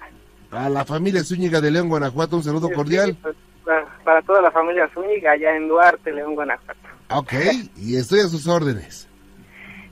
A 0.51 0.69
la 0.69 0.85
familia 0.85 1.25
Zúñiga 1.25 1.61
de 1.61 1.71
León, 1.71 1.89
Guanajuato, 1.89 2.37
un 2.37 2.43
saludo 2.45 2.69
Sí, 2.69 2.75
cordial. 2.75 3.17
pues, 3.21 3.35
para, 3.65 3.85
para 4.05 4.23
toda 4.23 4.41
la 4.43 4.51
familia 4.51 4.89
Zúñiga 4.95 5.33
allá 5.33 5.57
en 5.57 5.69
Duarte, 5.69 6.13
León, 6.13 6.35
Guanajuato. 6.35 6.81
Ok, 7.11 7.33
y 7.77 7.97
estoy 7.97 8.21
a 8.21 8.29
sus 8.29 8.47
órdenes. 8.47 9.09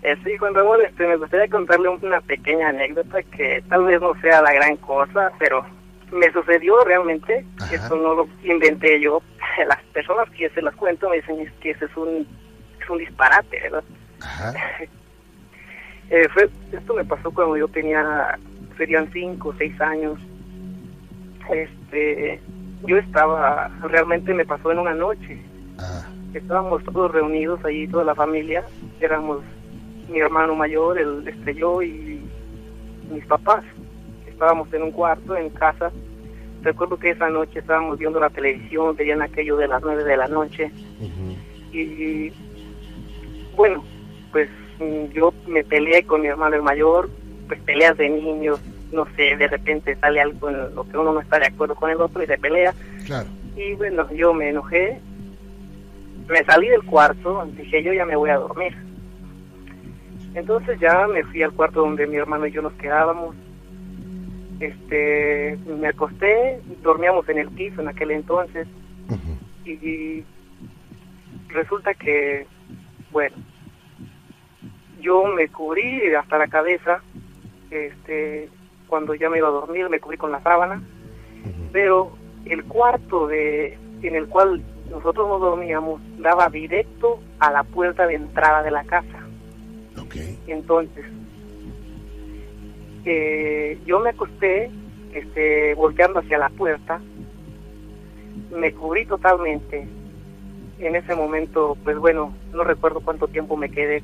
Eh, 0.02 0.16
sí, 0.24 0.36
Juan 0.38 0.54
Ramón, 0.54 0.78
este, 0.86 1.06
me 1.06 1.16
gustaría 1.16 1.48
contarle 1.48 1.88
una 1.88 2.20
pequeña 2.22 2.68
anécdota 2.70 3.22
que 3.22 3.62
tal 3.68 3.84
vez 3.84 4.00
no 4.00 4.18
sea 4.22 4.40
la 4.40 4.52
gran 4.54 4.76
cosa, 4.78 5.30
pero 5.38 5.64
me 6.12 6.32
sucedió 6.32 6.82
realmente. 6.84 7.44
Ajá. 7.60 7.74
Esto 7.74 7.96
no 7.96 8.14
lo 8.14 8.28
inventé 8.44 9.00
yo. 9.00 9.22
Las 9.68 9.82
personas 9.92 10.28
que 10.30 10.50
se 10.50 10.62
las 10.62 10.74
cuento 10.76 11.08
me 11.08 11.16
dicen 11.16 11.40
es 11.40 11.52
que 11.60 11.70
ese 11.70 11.86
es 11.86 11.96
un, 11.96 12.26
es 12.80 12.90
un 12.90 12.98
disparate, 12.98 13.60
¿verdad? 13.60 13.84
Ajá. 14.20 14.54
Eh, 16.12 16.26
fue, 16.34 16.50
esto 16.72 16.92
me 16.92 17.04
pasó 17.04 17.30
cuando 17.30 17.56
yo 17.56 17.68
tenía, 17.68 18.36
serían 18.76 19.08
cinco 19.12 19.50
o 19.50 19.54
seis 19.54 19.80
años. 19.80 20.18
Este, 21.48 22.40
yo 22.84 22.96
estaba, 22.98 23.68
realmente 23.82 24.34
me 24.34 24.44
pasó 24.44 24.72
en 24.72 24.80
una 24.80 24.92
noche. 24.92 25.40
Ah, 25.78 26.04
Estábamos 26.34 26.82
todos 26.84 27.12
reunidos 27.12 27.64
ahí, 27.64 27.86
toda 27.86 28.02
la 28.02 28.16
familia. 28.16 28.64
Éramos 29.00 29.42
mi 30.08 30.18
hermano 30.18 30.56
mayor, 30.56 30.98
el, 30.98 31.26
este, 31.28 31.54
yo 31.54 31.80
y 31.80 32.20
mis 33.12 33.24
papás. 33.26 33.62
Estábamos 34.40 34.72
en 34.72 34.84
un 34.84 34.90
cuarto, 34.90 35.36
en 35.36 35.50
casa. 35.50 35.92
Recuerdo 36.62 36.96
que 36.96 37.10
esa 37.10 37.28
noche 37.28 37.58
estábamos 37.58 37.98
viendo 37.98 38.18
la 38.18 38.30
televisión, 38.30 38.96
veían 38.96 39.20
aquello 39.20 39.58
de 39.58 39.68
las 39.68 39.82
nueve 39.82 40.02
de 40.02 40.16
la 40.16 40.28
noche. 40.28 40.70
Y 41.74 42.32
bueno, 43.54 43.84
pues 44.32 44.48
mm, 44.78 45.12
yo 45.12 45.34
me 45.46 45.62
peleé 45.62 46.04
con 46.04 46.22
mi 46.22 46.28
hermano 46.28 46.56
el 46.56 46.62
mayor, 46.62 47.10
pues 47.48 47.60
peleas 47.60 47.98
de 47.98 48.08
niños, 48.08 48.58
no 48.92 49.04
sé, 49.14 49.36
de 49.36 49.46
repente 49.46 49.94
sale 49.96 50.22
algo 50.22 50.48
en 50.48 50.74
lo 50.74 50.88
que 50.88 50.96
uno 50.96 51.12
no 51.12 51.20
está 51.20 51.38
de 51.38 51.48
acuerdo 51.48 51.74
con 51.74 51.90
el 51.90 52.00
otro 52.00 52.22
y 52.22 52.26
se 52.26 52.38
pelea. 52.38 52.72
Claro. 53.04 53.28
Y 53.56 53.74
bueno, 53.74 54.10
yo 54.10 54.32
me 54.32 54.48
enojé, 54.48 54.98
me 56.30 56.42
salí 56.44 56.68
del 56.68 56.84
cuarto, 56.84 57.46
dije 57.58 57.82
yo 57.82 57.92
ya 57.92 58.06
me 58.06 58.16
voy 58.16 58.30
a 58.30 58.38
dormir. 58.38 58.74
Entonces 60.32 60.80
ya 60.80 61.06
me 61.08 61.24
fui 61.24 61.42
al 61.42 61.52
cuarto 61.52 61.80
donde 61.80 62.06
mi 62.06 62.16
hermano 62.16 62.46
y 62.46 62.52
yo 62.52 62.62
nos 62.62 62.72
quedábamos. 62.72 63.36
Este, 64.60 65.58
me 65.66 65.88
acosté, 65.88 66.60
dormíamos 66.82 67.26
en 67.30 67.38
el 67.38 67.48
piso 67.48 67.80
en 67.80 67.88
aquel 67.88 68.10
entonces 68.10 68.68
y 69.64 70.24
resulta 71.48 71.94
que, 71.94 72.46
bueno, 73.10 73.36
yo 75.00 75.24
me 75.24 75.48
cubrí 75.48 76.14
hasta 76.14 76.38
la 76.38 76.48
cabeza, 76.48 77.02
este, 77.70 78.48
cuando 78.86 79.14
ya 79.14 79.30
me 79.30 79.38
iba 79.38 79.48
a 79.48 79.52
dormir 79.52 79.88
me 79.88 80.00
cubrí 80.00 80.16
con 80.16 80.32
la 80.32 80.42
sábana, 80.42 80.82
pero 81.72 82.12
el 82.44 82.64
cuarto 82.64 83.26
de 83.28 83.78
en 84.02 84.14
el 84.14 84.26
cual 84.28 84.62
nosotros 84.90 85.28
nos 85.28 85.40
dormíamos 85.40 86.00
daba 86.18 86.48
directo 86.48 87.20
a 87.38 87.50
la 87.50 87.62
puerta 87.62 88.06
de 88.06 88.14
entrada 88.14 88.62
de 88.62 88.70
la 88.70 88.84
casa. 88.84 89.26
Ok. 90.00 90.16
Entonces, 90.46 91.04
eh, 93.04 93.78
yo 93.86 94.00
me 94.00 94.10
acosté 94.10 94.70
este, 95.12 95.74
volteando 95.74 96.20
hacia 96.20 96.38
la 96.38 96.48
puerta, 96.50 97.00
me 98.56 98.72
cubrí 98.72 99.06
totalmente. 99.06 99.86
En 100.78 100.96
ese 100.96 101.14
momento, 101.14 101.76
pues 101.84 101.98
bueno, 101.98 102.32
no 102.54 102.64
recuerdo 102.64 103.00
cuánto 103.00 103.28
tiempo 103.28 103.56
me 103.56 103.70
quedé 103.70 104.02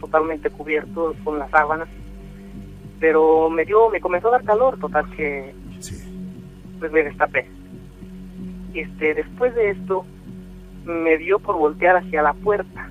totalmente 0.00 0.50
cubierto 0.50 1.14
con 1.24 1.38
las 1.38 1.50
sábanas, 1.50 1.88
pero 3.00 3.50
me 3.50 3.64
dio, 3.64 3.90
me 3.90 4.00
comenzó 4.00 4.28
a 4.28 4.32
dar 4.32 4.44
calor, 4.44 4.78
total 4.78 5.10
que 5.16 5.52
Sí. 5.80 5.96
pues 6.78 6.92
me 6.92 7.02
destapé. 7.02 7.46
Este, 8.74 9.14
después 9.14 9.54
de 9.54 9.70
esto, 9.70 10.04
me 10.84 11.18
dio 11.18 11.38
por 11.38 11.56
voltear 11.56 11.96
hacia 11.96 12.22
la 12.22 12.32
puerta. 12.32 12.90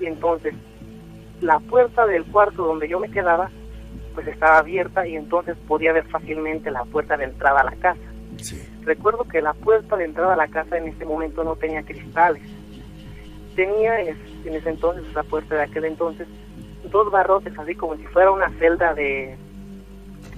Y 0.00 0.06
entonces, 0.06 0.54
la 1.40 1.58
puerta 1.60 2.06
del 2.06 2.24
cuarto 2.24 2.64
donde 2.64 2.88
yo 2.88 2.98
me 3.00 3.10
quedaba, 3.10 3.50
pues 4.14 4.26
estaba 4.28 4.58
abierta 4.58 5.06
y 5.06 5.16
entonces 5.16 5.56
podía 5.68 5.92
ver 5.92 6.04
fácilmente 6.08 6.70
la 6.70 6.84
puerta 6.84 7.16
de 7.16 7.24
entrada 7.24 7.60
a 7.60 7.64
la 7.64 7.76
casa. 7.76 8.00
Sí. 8.36 8.60
Recuerdo 8.82 9.24
que 9.24 9.42
la 9.42 9.54
puerta 9.54 9.96
de 9.96 10.04
entrada 10.04 10.34
a 10.34 10.36
la 10.36 10.48
casa 10.48 10.78
en 10.78 10.88
ese 10.88 11.04
momento 11.04 11.44
no 11.44 11.56
tenía 11.56 11.82
cristales. 11.82 12.42
Tenía 13.54 14.00
en 14.00 14.16
ese 14.54 14.70
entonces, 14.70 15.04
esa 15.10 15.22
puerta 15.22 15.56
de 15.56 15.62
aquel 15.62 15.84
entonces, 15.84 16.26
dos 16.90 17.10
barrotes, 17.10 17.58
así 17.58 17.74
como 17.74 17.96
si 17.96 18.04
fuera 18.04 18.30
una 18.30 18.50
celda 18.58 18.94
de, 18.94 19.36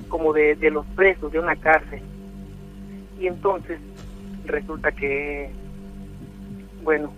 como 0.08 0.32
de, 0.32 0.56
de 0.56 0.70
los 0.70 0.84
presos 0.96 1.32
de 1.32 1.38
una 1.38 1.56
cárcel. 1.56 2.02
Y 3.20 3.26
entonces 3.26 3.78
resulta 4.44 4.90
que, 4.92 5.50
bueno, 6.82 7.12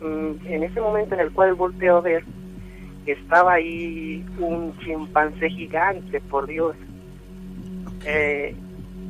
mm, 0.00 0.46
en 0.46 0.62
ese 0.62 0.80
momento 0.80 1.14
en 1.14 1.20
el 1.20 1.32
cual 1.32 1.54
volteo 1.54 1.96
a 1.96 2.00
ver, 2.00 2.24
estaba 3.06 3.54
ahí 3.54 4.24
un 4.38 4.78
chimpancé 4.80 5.48
gigante, 5.50 6.20
por 6.20 6.46
Dios. 6.46 6.76
Eh, 8.04 8.54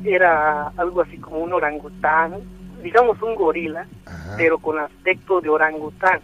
era 0.03 0.67
algo 0.77 1.01
así 1.01 1.17
como 1.17 1.39
un 1.39 1.53
orangután, 1.53 2.35
digamos 2.83 3.21
un 3.21 3.35
gorila, 3.35 3.85
Ajá. 4.05 4.35
pero 4.37 4.57
con 4.57 4.79
aspecto 4.79 5.39
de 5.41 5.49
orangután. 5.49 6.19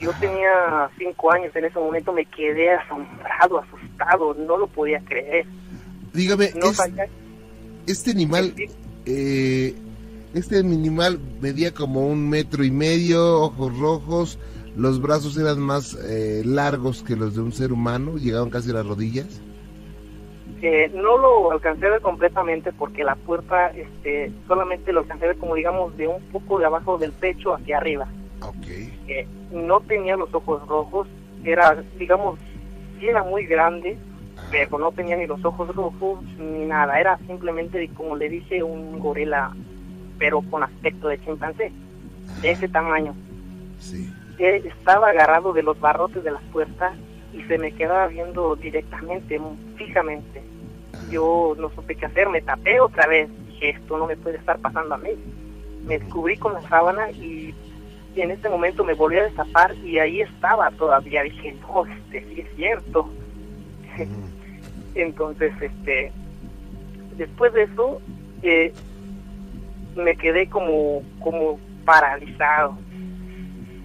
Yo 0.00 0.12
tenía 0.20 0.88
cinco 0.96 1.32
años 1.32 1.54
en 1.56 1.64
ese 1.64 1.78
momento, 1.78 2.12
me 2.12 2.24
quedé 2.24 2.70
asombrado, 2.72 3.58
asustado, 3.58 4.34
no 4.34 4.56
lo 4.56 4.66
podía 4.68 5.00
creer. 5.00 5.44
Dígame, 6.12 6.50
No 6.54 6.70
es- 6.70 6.76
sabía 6.76 7.06
este 7.86 8.10
animal, 8.12 8.54
eh, 9.06 9.74
este 10.34 10.58
animal 10.58 11.18
medía 11.40 11.72
como 11.74 12.06
un 12.06 12.28
metro 12.28 12.62
y 12.64 12.70
medio, 12.70 13.40
ojos 13.42 13.76
rojos, 13.78 14.38
los 14.76 15.00
brazos 15.00 15.36
eran 15.36 15.60
más 15.60 15.94
eh, 15.94 16.42
largos 16.44 17.02
que 17.02 17.16
los 17.16 17.34
de 17.34 17.40
un 17.42 17.52
ser 17.52 17.72
humano, 17.72 18.16
llegaban 18.16 18.50
casi 18.50 18.70
a 18.70 18.74
las 18.74 18.86
rodillas. 18.86 19.40
Eh, 20.60 20.90
no 20.92 21.18
lo 21.18 21.52
alcancé 21.52 21.86
a 21.86 21.90
ver 21.90 22.00
completamente 22.00 22.72
porque 22.72 23.04
la 23.04 23.14
puerta 23.14 23.68
este, 23.68 24.32
solamente 24.48 24.92
lo 24.92 25.00
alcancé 25.00 25.26
a 25.26 25.28
ver 25.28 25.36
como 25.36 25.54
digamos 25.54 25.96
de 25.96 26.08
un 26.08 26.20
poco 26.32 26.58
de 26.58 26.66
abajo 26.66 26.98
del 26.98 27.12
pecho 27.12 27.54
hacia 27.54 27.76
arriba. 27.76 28.08
Ok. 28.42 28.66
Eh, 29.06 29.26
no 29.52 29.80
tenía 29.80 30.16
los 30.16 30.32
ojos 30.34 30.66
rojos, 30.66 31.06
era 31.44 31.82
digamos, 31.98 32.38
sí 32.98 33.06
era 33.06 33.22
muy 33.22 33.46
grande, 33.46 33.96
pero 34.50 34.78
no 34.78 34.90
tenía 34.90 35.16
ni 35.16 35.26
los 35.26 35.44
ojos 35.44 35.74
rojos 35.74 36.22
ni 36.38 36.66
nada, 36.66 36.98
era 36.98 37.18
simplemente 37.26 37.88
como 37.94 38.16
le 38.16 38.28
dije 38.28 38.62
un 38.62 38.98
gorila, 38.98 39.54
pero 40.18 40.40
con 40.42 40.64
aspecto 40.64 41.08
de 41.08 41.20
chimpancé, 41.20 41.72
de 42.42 42.50
ese 42.50 42.68
tamaño. 42.68 43.14
Sí. 43.78 44.12
Eh, 44.38 44.62
estaba 44.64 45.08
agarrado 45.08 45.52
de 45.52 45.62
los 45.62 45.78
barrotes 45.80 46.22
de 46.22 46.30
las 46.30 46.42
puertas 46.44 46.94
y 47.32 47.42
se 47.44 47.58
me 47.58 47.72
quedaba 47.72 48.06
viendo 48.06 48.56
directamente, 48.56 49.40
fijamente. 49.76 50.42
Yo 51.10 51.54
no 51.58 51.70
supe 51.70 51.94
qué 51.94 52.06
hacer, 52.06 52.28
me 52.28 52.42
tapé 52.42 52.80
otra 52.80 53.06
vez. 53.06 53.28
Dije, 53.46 53.70
esto 53.70 53.98
no 53.98 54.06
me 54.06 54.16
puede 54.16 54.36
estar 54.36 54.58
pasando 54.58 54.94
a 54.94 54.98
mí. 54.98 55.10
Me 55.84 56.00
cubrí 56.00 56.36
con 56.36 56.52
la 56.52 56.62
sábana 56.62 57.10
y 57.10 57.54
en 58.16 58.30
este 58.30 58.48
momento 58.48 58.84
me 58.84 58.94
volví 58.94 59.16
a 59.16 59.24
destapar 59.24 59.74
y 59.76 59.98
ahí 59.98 60.20
estaba 60.20 60.70
todavía. 60.72 61.22
Dije, 61.22 61.56
no, 61.62 61.86
este 61.86 62.24
sí 62.24 62.40
es 62.40 62.56
cierto. 62.56 63.08
Entonces, 64.94 65.52
este, 65.60 66.12
después 67.16 67.52
de 67.52 67.64
eso, 67.64 68.00
eh, 68.42 68.72
me 69.96 70.16
quedé 70.16 70.48
como, 70.48 71.02
como 71.20 71.58
paralizado. 71.84 72.76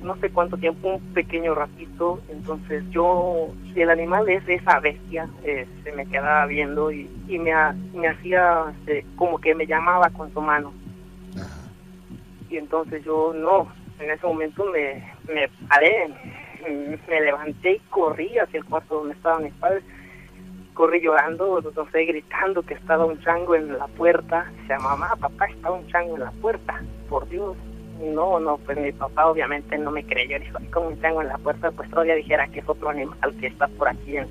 No 0.03 0.15
sé 0.17 0.29
cuánto 0.29 0.57
tiempo, 0.57 0.95
un 0.95 1.13
pequeño 1.13 1.55
ratito. 1.55 2.19
Entonces, 2.29 2.83
yo, 2.89 3.47
el 3.75 3.89
animal 3.89 4.27
es 4.29 4.47
esa 4.47 4.79
bestia, 4.79 5.27
eh, 5.43 5.65
se 5.83 5.91
me 5.93 6.05
quedaba 6.05 6.45
viendo 6.45 6.91
y, 6.91 7.09
y 7.27 7.39
me, 7.39 7.53
ha- 7.53 7.73
me 7.93 8.09
hacía 8.09 8.65
este, 8.79 9.05
como 9.15 9.39
que 9.39 9.55
me 9.55 9.65
llamaba 9.65 10.09
con 10.09 10.31
su 10.33 10.41
mano. 10.41 10.73
Ajá. 11.37 11.47
Y 12.49 12.57
entonces 12.57 13.03
yo, 13.05 13.33
no, 13.33 13.71
en 13.99 14.11
ese 14.11 14.25
momento 14.27 14.65
me, 14.65 15.09
me 15.33 15.47
paré, 15.69 16.13
me 17.07 17.21
levanté 17.21 17.73
y 17.73 17.79
corrí 17.89 18.37
hacia 18.37 18.57
el 18.59 18.65
cuarto 18.65 18.95
donde 18.95 19.13
estaban 19.13 19.43
mis 19.43 19.53
padres. 19.53 19.83
Corrí 20.73 21.01
llorando, 21.01 21.61
no 21.75 21.89
sé, 21.91 22.03
gritando 22.05 22.63
que 22.63 22.73
estaba 22.73 23.05
un 23.05 23.19
chango 23.21 23.55
en 23.55 23.77
la 23.77 23.87
puerta. 23.87 24.51
Decía, 24.61 24.79
mamá, 24.79 25.15
papá, 25.19 25.45
está 25.45 25.71
un 25.71 25.87
chango 25.87 26.15
en 26.15 26.23
la 26.23 26.31
puerta, 26.31 26.81
por 27.09 27.29
Dios. 27.29 27.55
No, 28.01 28.39
no, 28.39 28.57
pues 28.57 28.77
mi 28.77 28.91
papá 28.91 29.27
obviamente 29.27 29.77
no 29.77 29.91
me 29.91 30.03
creyó. 30.03 30.39
Dijo, 30.39 30.57
"Ay, 30.59 30.67
como 30.67 30.87
un 30.89 30.99
chango 31.01 31.21
en 31.21 31.27
la 31.29 31.37
puerta, 31.37 31.71
pues 31.71 31.89
todavía 31.89 32.15
dijera 32.15 32.47
que 32.47 32.59
es 32.59 32.67
otro 32.69 32.89
animal 32.89 33.17
que 33.39 33.47
está 33.47 33.67
por 33.67 33.87
aquí, 33.87 34.17
en- 34.17 34.27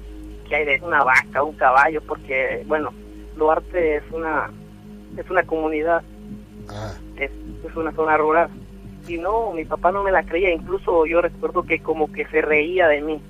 que 0.48 0.56
hay 0.56 0.64
de 0.66 0.80
una 0.84 1.02
vaca, 1.04 1.42
un 1.42 1.54
caballo, 1.54 2.02
porque, 2.06 2.62
bueno, 2.66 2.90
Duarte 3.36 3.96
es 3.96 4.02
una, 4.12 4.50
es 5.16 5.28
una 5.30 5.42
comunidad 5.44 6.02
Ah, 6.68 6.94
es, 7.16 7.30
es 7.68 7.76
una 7.76 7.92
zona 7.92 8.16
rural. 8.16 8.48
Y 9.06 9.18
no, 9.18 9.52
mi 9.52 9.64
papá 9.64 9.90
no 9.90 10.02
me 10.02 10.12
la 10.12 10.22
creía, 10.22 10.50
incluso 10.54 11.06
yo 11.06 11.20
recuerdo 11.20 11.64
que 11.64 11.80
como 11.80 12.10
que 12.12 12.24
se 12.26 12.40
reía 12.40 12.86
de 12.88 13.00
mí. 13.00 13.20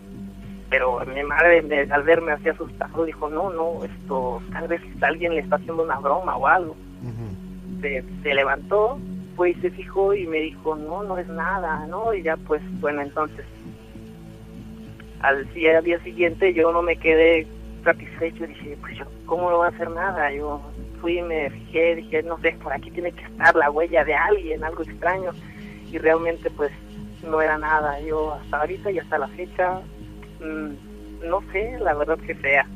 Pero 0.71 1.01
mi 1.07 1.23
madre 1.25 1.63
me- 1.63 1.81
al 1.93 2.03
verme 2.03 2.33
así 2.33 2.49
asustado 2.49 3.05
dijo, 3.05 3.29
no, 3.29 3.51
no, 3.51 3.85
esto 3.85 4.41
tal 4.53 4.69
vez 4.69 4.81
alguien 5.01 5.35
le 5.35 5.41
está 5.41 5.57
haciendo 5.57 5.83
una 5.83 5.99
broma 5.99 6.37
o 6.37 6.47
algo. 6.47 6.77
Se, 7.81 8.05
se 8.23 8.35
levantó, 8.35 8.99
fue 9.37 9.51
y 9.51 9.55
se 9.55 9.71
fijó 9.71 10.15
y 10.15 10.27
me 10.27 10.39
dijo, 10.39 10.77
no, 10.77 11.03
no 11.03 11.19
es 11.19 11.29
nada, 11.29 11.87
¿no? 11.87 12.13
Y 12.15 12.23
ya 12.23 12.37
pues, 12.37 12.63
bueno, 12.81 13.03
entonces, 13.03 13.45
al 15.21 15.53
día, 15.55 15.81
siguiente 16.03 16.53
yo 16.53 16.73
no 16.73 16.83
me 16.83 16.97
quedé 16.97 17.47
satisfecho, 17.85 18.47
dije, 18.47 18.77
pues 18.81 18.99
yo, 18.99 19.05
¿cómo 19.27 19.51
no 19.51 19.59
va 19.59 19.67
a 19.67 19.71
hacer 19.71 19.91
nada? 19.91 20.33
Yo 20.33 20.61
fui 21.01 21.21
me 21.21 21.51
fijé, 21.51 21.97
dije, 21.97 22.23
no 22.23 22.39
sé, 22.39 22.57
por 22.63 22.73
aquí 22.73 22.91
tiene 22.91 23.13
que 23.13 23.25
estar 23.25 23.55
la 23.57 23.71
huella 23.71 24.05
de 24.05 24.15
alguien, 24.15 24.63
algo 24.65 24.83
extraño, 24.83 25.33
y 25.91 25.99
realmente 25.99 26.49
pues 26.51 26.73
no 27.29 27.41
era 27.41 27.59
nada, 27.59 28.01
yo 28.01 28.35
hasta 28.35 28.61
ahorita 28.61 28.91
y 28.91 28.99
hasta 28.99 29.19
la 29.19 29.29
fecha, 29.29 29.81
mm, 30.41 31.29
no 31.29 31.41
sé 31.53 31.79
la 31.81 31.95
verdad 31.95 32.19
que 32.19 32.35
sea, 32.37 32.67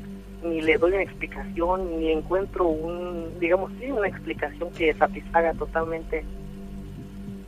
ni 0.43 0.61
le 0.61 0.77
doy 0.77 0.91
una 0.91 1.01
explicación, 1.01 1.99
ni 1.99 2.11
encuentro 2.11 2.67
un, 2.67 3.39
digamos, 3.39 3.71
sí, 3.79 3.91
una 3.91 4.07
explicación 4.07 4.69
que 4.71 4.93
satisfaga 4.93 5.53
totalmente, 5.53 6.23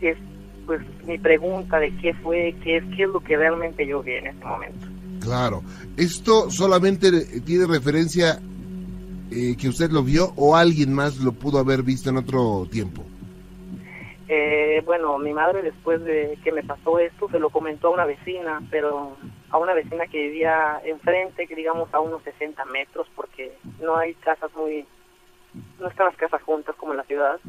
es 0.01 0.17
pues 0.65 0.81
mi 1.05 1.17
pregunta 1.17 1.79
de 1.79 1.95
qué 1.97 2.13
fue, 2.13 2.55
qué 2.63 2.77
es, 2.77 2.83
qué 2.95 3.03
es 3.03 3.09
lo 3.09 3.19
que 3.21 3.35
realmente 3.35 3.87
yo 3.87 4.03
vi 4.03 4.13
en 4.13 4.27
este 4.27 4.45
momento. 4.45 4.87
Claro. 5.19 5.63
¿Esto 5.97 6.51
solamente 6.51 7.11
tiene 7.41 7.65
referencia 7.65 8.39
eh, 9.31 9.55
que 9.57 9.67
usted 9.67 9.89
lo 9.89 10.03
vio 10.03 10.31
o 10.35 10.55
alguien 10.55 10.93
más 10.93 11.17
lo 11.17 11.31
pudo 11.31 11.57
haber 11.57 11.81
visto 11.81 12.09
en 12.09 12.17
otro 12.17 12.67
tiempo? 12.71 13.03
Eh, 14.27 14.83
bueno, 14.85 15.17
mi 15.17 15.33
madre 15.33 15.63
después 15.63 16.03
de 16.03 16.37
que 16.43 16.51
me 16.51 16.63
pasó 16.63 16.99
esto 16.99 17.27
se 17.31 17.39
lo 17.39 17.49
comentó 17.49 17.87
a 17.87 17.91
una 17.91 18.05
vecina, 18.05 18.61
pero 18.69 19.17
a 19.49 19.57
una 19.57 19.73
vecina 19.73 20.05
que 20.05 20.21
vivía 20.27 20.79
enfrente, 20.85 21.47
que 21.47 21.55
digamos 21.55 21.91
a 21.93 21.99
unos 21.99 22.21
60 22.21 22.63
metros, 22.65 23.07
porque 23.15 23.57
no 23.81 23.97
hay 23.97 24.13
casas 24.13 24.51
muy, 24.55 24.85
no 25.79 25.87
están 25.87 26.05
las 26.05 26.15
casas 26.15 26.43
juntas 26.43 26.75
como 26.75 26.91
en 26.91 26.97
la 26.97 27.05
ciudad. 27.05 27.39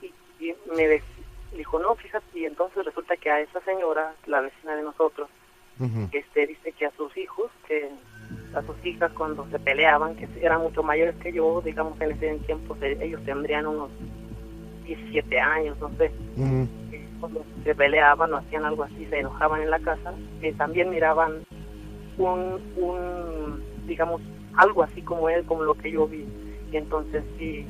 Y, 0.00 0.46
y 0.46 0.54
me 0.74 0.88
dijo, 1.68 1.78
no, 1.80 1.94
fíjate, 1.96 2.38
y 2.38 2.46
entonces 2.46 2.82
resulta 2.82 3.14
que 3.16 3.30
a 3.30 3.40
esa 3.40 3.60
señora, 3.60 4.14
la 4.26 4.40
vecina 4.40 4.74
de 4.74 4.82
nosotros, 4.82 5.28
este 6.12 6.46
dice 6.46 6.72
que 6.72 6.86
a 6.86 6.90
sus 6.92 7.14
hijos, 7.16 7.50
que 7.68 7.88
a 8.54 8.62
sus 8.62 8.84
hijas 8.84 9.12
cuando 9.12 9.46
se 9.50 9.58
peleaban, 9.58 10.16
que 10.16 10.26
eran 10.40 10.62
mucho 10.62 10.82
mayores 10.82 11.14
que 11.16 11.32
yo, 11.32 11.60
digamos 11.60 12.00
en 12.00 12.12
ese 12.12 12.36
tiempo 12.46 12.76
ellos 12.80 13.22
tendrían 13.24 13.66
unos 13.66 13.90
17 14.86 15.38
años, 15.38 15.78
no 15.78 15.90
sé, 15.90 16.10
que 16.90 17.06
cuando 17.20 17.44
se 17.62 17.74
peleaban 17.74 18.32
o 18.32 18.38
hacían 18.38 18.64
algo 18.64 18.84
así, 18.84 19.06
se 19.06 19.20
enojaban 19.20 19.62
en 19.62 19.70
la 19.70 19.78
casa, 19.78 20.14
que 20.40 20.52
también 20.54 20.90
miraban 20.90 21.44
un, 22.16 22.60
un, 22.76 23.62
digamos, 23.86 24.22
algo 24.56 24.82
así 24.82 25.02
como 25.02 25.28
él, 25.28 25.44
como 25.44 25.62
lo 25.62 25.74
que 25.74 25.92
yo 25.92 26.08
vi. 26.08 26.24
Y 26.72 26.76
entonces 26.76 27.22
sí, 27.38 27.66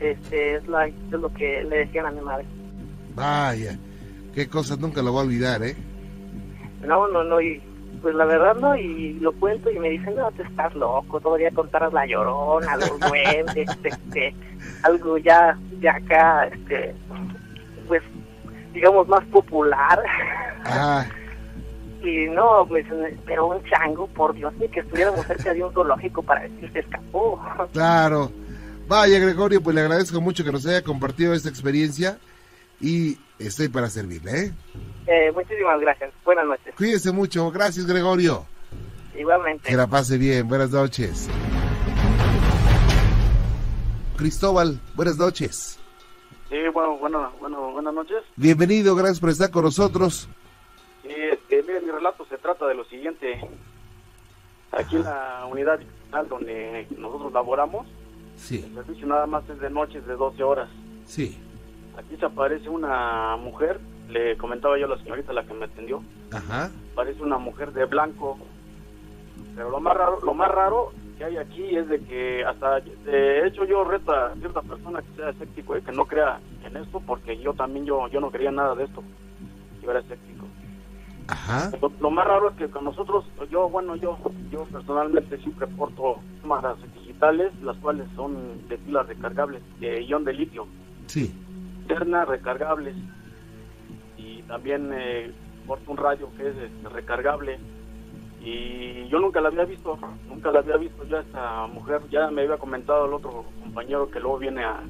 este, 0.00 0.56
es, 0.56 0.66
la, 0.66 0.86
es 0.88 0.94
lo 1.12 1.32
que 1.32 1.62
le 1.62 1.78
decían 1.78 2.06
a 2.06 2.10
mi 2.10 2.22
madre. 2.22 2.46
Vaya, 3.14 3.78
qué 4.34 4.48
cosas 4.48 4.78
nunca 4.78 5.02
lo 5.02 5.12
voy 5.12 5.20
a 5.20 5.24
olvidar, 5.24 5.62
¿eh? 5.62 5.76
No, 6.86 7.08
no, 7.08 7.24
no, 7.24 7.40
y 7.40 7.60
pues 8.02 8.14
la 8.14 8.24
verdad 8.24 8.56
no, 8.56 8.76
y 8.76 9.14
lo 9.20 9.32
cuento 9.32 9.70
y 9.70 9.78
me 9.78 9.90
dicen, 9.90 10.16
no, 10.16 10.30
te 10.32 10.42
estás 10.42 10.74
loco, 10.74 11.20
todavía 11.20 11.50
contaras 11.50 11.92
la 11.92 12.06
llorona, 12.06 12.76
los 12.76 12.98
duendes, 12.98 13.68
este, 13.84 14.34
algo 14.82 15.18
ya 15.18 15.56
de 15.72 15.88
acá, 15.88 16.46
este, 16.46 16.94
pues, 17.86 18.02
digamos, 18.72 19.06
más 19.08 19.24
popular. 19.26 20.00
Ah, 20.64 21.04
Y 22.02 22.28
no, 22.30 22.64
pues, 22.66 22.86
pero 23.26 23.48
un 23.48 23.62
chango, 23.64 24.06
por 24.06 24.32
Dios, 24.32 24.54
ni 24.58 24.68
que 24.68 24.80
estuviéramos 24.80 25.26
cerca 25.26 25.52
de 25.52 25.62
un 25.62 25.72
zoológico 25.72 26.22
para 26.22 26.42
decir 26.42 26.70
se 26.72 26.78
escapó. 26.78 27.38
claro. 27.72 28.32
Vaya, 28.88 29.18
Gregorio, 29.20 29.62
pues 29.62 29.76
le 29.76 29.82
agradezco 29.82 30.20
mucho 30.20 30.42
que 30.42 30.50
nos 30.50 30.66
haya 30.66 30.82
compartido 30.82 31.32
esta 31.32 31.48
experiencia 31.48 32.18
y 32.80 33.18
estoy 33.38 33.68
para 33.68 33.88
servirle, 33.88 34.46
¿eh? 34.46 34.52
Eh, 35.06 35.32
muchísimas 35.34 35.80
gracias, 35.80 36.12
buenas 36.24 36.46
noches. 36.46 36.74
Cuídese 36.76 37.12
mucho. 37.12 37.50
Gracias, 37.50 37.86
Gregorio. 37.86 38.46
Igualmente. 39.18 39.68
Que 39.68 39.76
la 39.76 39.86
pase 39.86 40.16
bien. 40.18 40.48
Buenas 40.48 40.70
noches. 40.70 41.28
Cristóbal, 44.16 44.80
buenas 44.94 45.16
noches. 45.16 45.78
Sí, 46.48 46.56
bueno, 46.72 46.96
bueno, 46.98 47.32
bueno, 47.40 47.72
buenas 47.72 47.94
noches. 47.94 48.18
Bienvenido, 48.36 48.94
gracias 48.94 49.20
por 49.20 49.30
estar 49.30 49.50
con 49.50 49.64
nosotros. 49.64 50.28
Sí, 51.02 51.08
este, 51.32 51.62
mire, 51.62 51.80
mi 51.80 51.90
relato 51.90 52.26
se 52.26 52.36
trata 52.38 52.66
de 52.66 52.74
lo 52.74 52.84
siguiente. 52.84 53.40
Aquí 54.72 54.96
en 54.96 55.04
la 55.04 55.46
unidad 55.50 55.80
donde 56.28 56.86
nosotros 56.96 57.32
laboramos, 57.32 57.86
Sí, 58.36 58.64
el 58.66 58.74
servicio 58.74 59.06
nada 59.06 59.26
más 59.26 59.46
es 59.50 59.60
de 59.60 59.68
noches 59.70 60.06
de 60.06 60.14
12 60.14 60.42
horas. 60.42 60.68
sí. 61.06 61.38
Aquí 61.96 62.16
se 62.16 62.26
aparece 62.26 62.68
una 62.68 63.36
mujer, 63.36 63.80
le 64.08 64.36
comentaba 64.36 64.78
yo 64.78 64.86
a 64.86 64.90
la 64.90 64.98
señorita 64.98 65.32
la 65.32 65.44
que 65.44 65.54
me 65.54 65.66
atendió, 65.66 66.02
Ajá. 66.32 66.70
parece 66.94 67.22
una 67.22 67.38
mujer 67.38 67.72
de 67.72 67.84
blanco. 67.84 68.38
Pero 69.54 69.70
lo 69.70 69.80
más 69.80 69.96
raro, 69.96 70.18
lo 70.24 70.32
más 70.34 70.50
raro 70.50 70.92
que 71.18 71.24
hay 71.24 71.36
aquí 71.36 71.76
es 71.76 71.88
de 71.88 72.00
que 72.00 72.44
hasta 72.44 72.80
de 72.80 73.46
hecho 73.46 73.64
yo 73.64 73.84
reto 73.84 74.12
a 74.12 74.34
cierta 74.36 74.62
persona 74.62 75.02
que 75.02 75.16
sea 75.16 75.30
escéptico 75.30 75.76
y 75.76 75.82
que 75.82 75.92
no 75.92 76.06
crea 76.06 76.40
en 76.64 76.76
esto 76.76 77.00
porque 77.06 77.36
yo 77.38 77.52
también 77.52 77.84
yo 77.84 78.08
yo 78.08 78.20
no 78.20 78.30
creía 78.30 78.50
nada 78.50 78.74
de 78.74 78.84
esto. 78.84 79.02
Yo 79.82 79.90
era 79.90 80.00
escéptico. 80.00 80.46
Ajá. 81.28 81.70
Lo, 81.80 81.92
lo 82.00 82.10
más 82.10 82.26
raro 82.26 82.50
es 82.50 82.56
que 82.56 82.68
con 82.68 82.84
nosotros, 82.84 83.24
yo, 83.50 83.68
bueno, 83.68 83.94
yo, 83.96 84.18
yo 84.50 84.64
personalmente 84.64 85.38
siempre 85.38 85.66
porto 85.68 86.16
cámaras 86.42 86.76
digitales, 86.94 87.52
las 87.62 87.76
cuales 87.76 88.06
son 88.16 88.66
de 88.68 88.76
pilas 88.78 89.06
recargables, 89.06 89.62
de 89.78 90.02
ion 90.04 90.24
de 90.24 90.32
litio, 90.32 90.66
Sí. 91.06 91.32
Internas 91.90 92.28
recargables, 92.28 92.96
y 94.16 94.42
también 94.42 94.90
eh, 94.92 95.32
porto 95.66 95.90
un 95.90 95.96
radio 95.96 96.30
que 96.36 96.48
es 96.48 96.56
este, 96.56 96.88
recargable, 96.88 97.58
y 98.42 99.06
yo 99.08 99.18
nunca 99.18 99.40
la 99.40 99.48
había 99.48 99.64
visto, 99.64 99.98
nunca 100.28 100.50
la 100.50 100.60
había 100.60 100.76
visto. 100.76 101.04
Ya 101.04 101.20
esta 101.20 101.66
mujer, 101.66 102.00
ya 102.10 102.30
me 102.30 102.42
había 102.42 102.56
comentado 102.56 103.06
el 103.06 103.12
otro 103.12 103.44
compañero 103.62 104.10
que 104.10 104.20
luego 104.20 104.38
viene 104.38 104.64
a, 104.64 104.80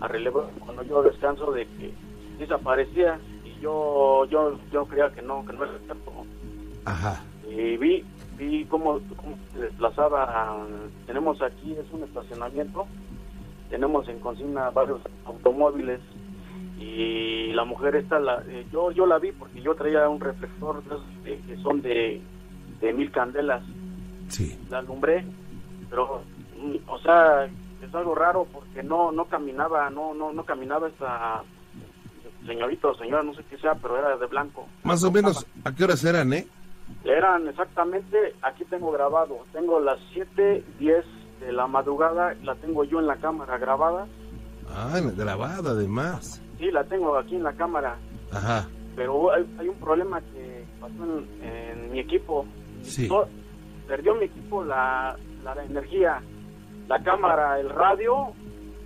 a 0.00 0.08
relevar 0.08 0.46
cuando 0.60 0.82
yo 0.82 1.02
descanso 1.02 1.52
de 1.52 1.66
que 1.66 1.94
desaparecía, 2.38 3.18
y 3.44 3.60
yo, 3.60 4.26
yo, 4.26 4.58
yo 4.70 4.84
creía 4.86 5.10
que 5.10 5.22
no, 5.22 5.44
que 5.46 5.52
no 5.52 5.64
era 5.64 5.78
cierto, 5.86 6.12
Ajá. 6.84 7.22
y 7.48 7.76
vi 7.76 8.04
vi 8.36 8.64
cómo, 8.64 9.00
cómo 9.16 9.38
se 9.52 9.60
desplazaba. 9.60 10.66
Tenemos 11.06 11.40
aquí 11.42 11.72
es 11.72 11.92
un 11.92 12.02
estacionamiento. 12.04 12.86
Tenemos 13.70 14.08
en 14.08 14.18
consigna 14.20 14.70
varios 14.70 15.00
automóviles 15.24 16.00
y 16.82 17.52
la 17.52 17.64
mujer 17.64 17.96
esta 17.96 18.18
la, 18.18 18.42
eh, 18.48 18.66
yo 18.72 18.90
yo 18.90 19.06
la 19.06 19.18
vi 19.18 19.32
porque 19.32 19.60
yo 19.62 19.74
traía 19.74 20.08
un 20.08 20.20
reflector 20.20 20.82
de 21.24 21.38
que 21.40 21.56
son 21.62 21.80
de, 21.82 22.20
de 22.80 22.92
mil 22.92 23.10
candelas 23.10 23.62
Sí. 24.28 24.58
la 24.70 24.78
alumbré 24.78 25.24
pero 25.90 26.22
mm, 26.58 26.76
o 26.88 26.98
sea 26.98 27.44
es 27.46 27.94
algo 27.94 28.14
raro 28.14 28.46
porque 28.52 28.82
no 28.82 29.12
no 29.12 29.26
caminaba 29.26 29.90
no 29.90 30.14
no 30.14 30.32
no 30.32 30.44
caminaba 30.44 30.88
esta 30.88 31.42
señorita 32.46 32.88
o 32.88 32.94
señora 32.94 33.22
no 33.22 33.34
sé 33.34 33.42
qué 33.50 33.58
sea 33.58 33.74
pero 33.74 33.98
era 33.98 34.16
de 34.16 34.26
blanco 34.26 34.66
Más 34.84 35.04
o 35.04 35.10
menos, 35.12 35.46
¿a 35.64 35.72
qué 35.74 35.84
horas 35.84 36.04
eran, 36.04 36.32
eh? 36.32 36.46
eran 37.04 37.48
exactamente, 37.48 38.34
aquí 38.42 38.64
tengo 38.64 38.90
grabado, 38.92 39.38
tengo 39.52 39.80
las 39.80 39.98
7, 40.12 40.64
10 40.78 41.04
de 41.40 41.52
la 41.52 41.66
madrugada, 41.66 42.34
la 42.42 42.54
tengo 42.56 42.84
yo 42.84 43.00
en 43.00 43.06
la 43.06 43.16
cámara 43.16 43.58
grabada, 43.58 44.06
Ah, 44.74 45.00
grabada 45.16 45.70
además. 45.72 46.40
Sí, 46.62 46.70
la 46.70 46.84
tengo 46.84 47.16
aquí 47.18 47.34
en 47.34 47.42
la 47.42 47.52
cámara, 47.54 47.96
Ajá. 48.32 48.68
pero 48.94 49.32
hay, 49.32 49.44
hay 49.58 49.68
un 49.68 49.76
problema 49.76 50.20
que 50.20 50.64
pasó 50.80 50.94
en, 51.04 51.26
en 51.44 51.92
mi 51.92 51.98
equipo, 51.98 52.46
Sí. 52.82 53.08
Perdió 53.88 54.14
mi 54.14 54.24
equipo 54.26 54.64
la, 54.64 55.16
la, 55.44 55.54
la 55.56 55.64
energía, 55.64 56.20
la 56.88 57.02
cámara, 57.02 57.58
el 57.60 57.68
radio, 57.68 58.28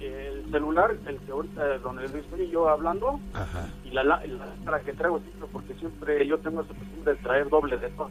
el 0.00 0.50
celular, 0.50 0.96
el 1.06 1.18
que 1.18 1.32
ahorita 1.32 1.78
donde 1.78 2.04
estoy 2.06 2.48
yo 2.50 2.68
hablando, 2.68 3.20
Ajá. 3.34 3.68
y 3.84 3.90
la, 3.90 4.04
lámpara 4.04 4.80
que 4.80 4.92
traigo 4.94 5.18
siempre 5.20 5.48
porque 5.52 5.74
siempre 5.74 6.26
yo 6.26 6.38
tengo 6.38 6.62
esa 6.62 6.74
costumbre 6.74 7.12
de 7.14 7.18
traer 7.20 7.48
doble 7.50 7.76
de 7.76 7.88
todo 7.90 8.10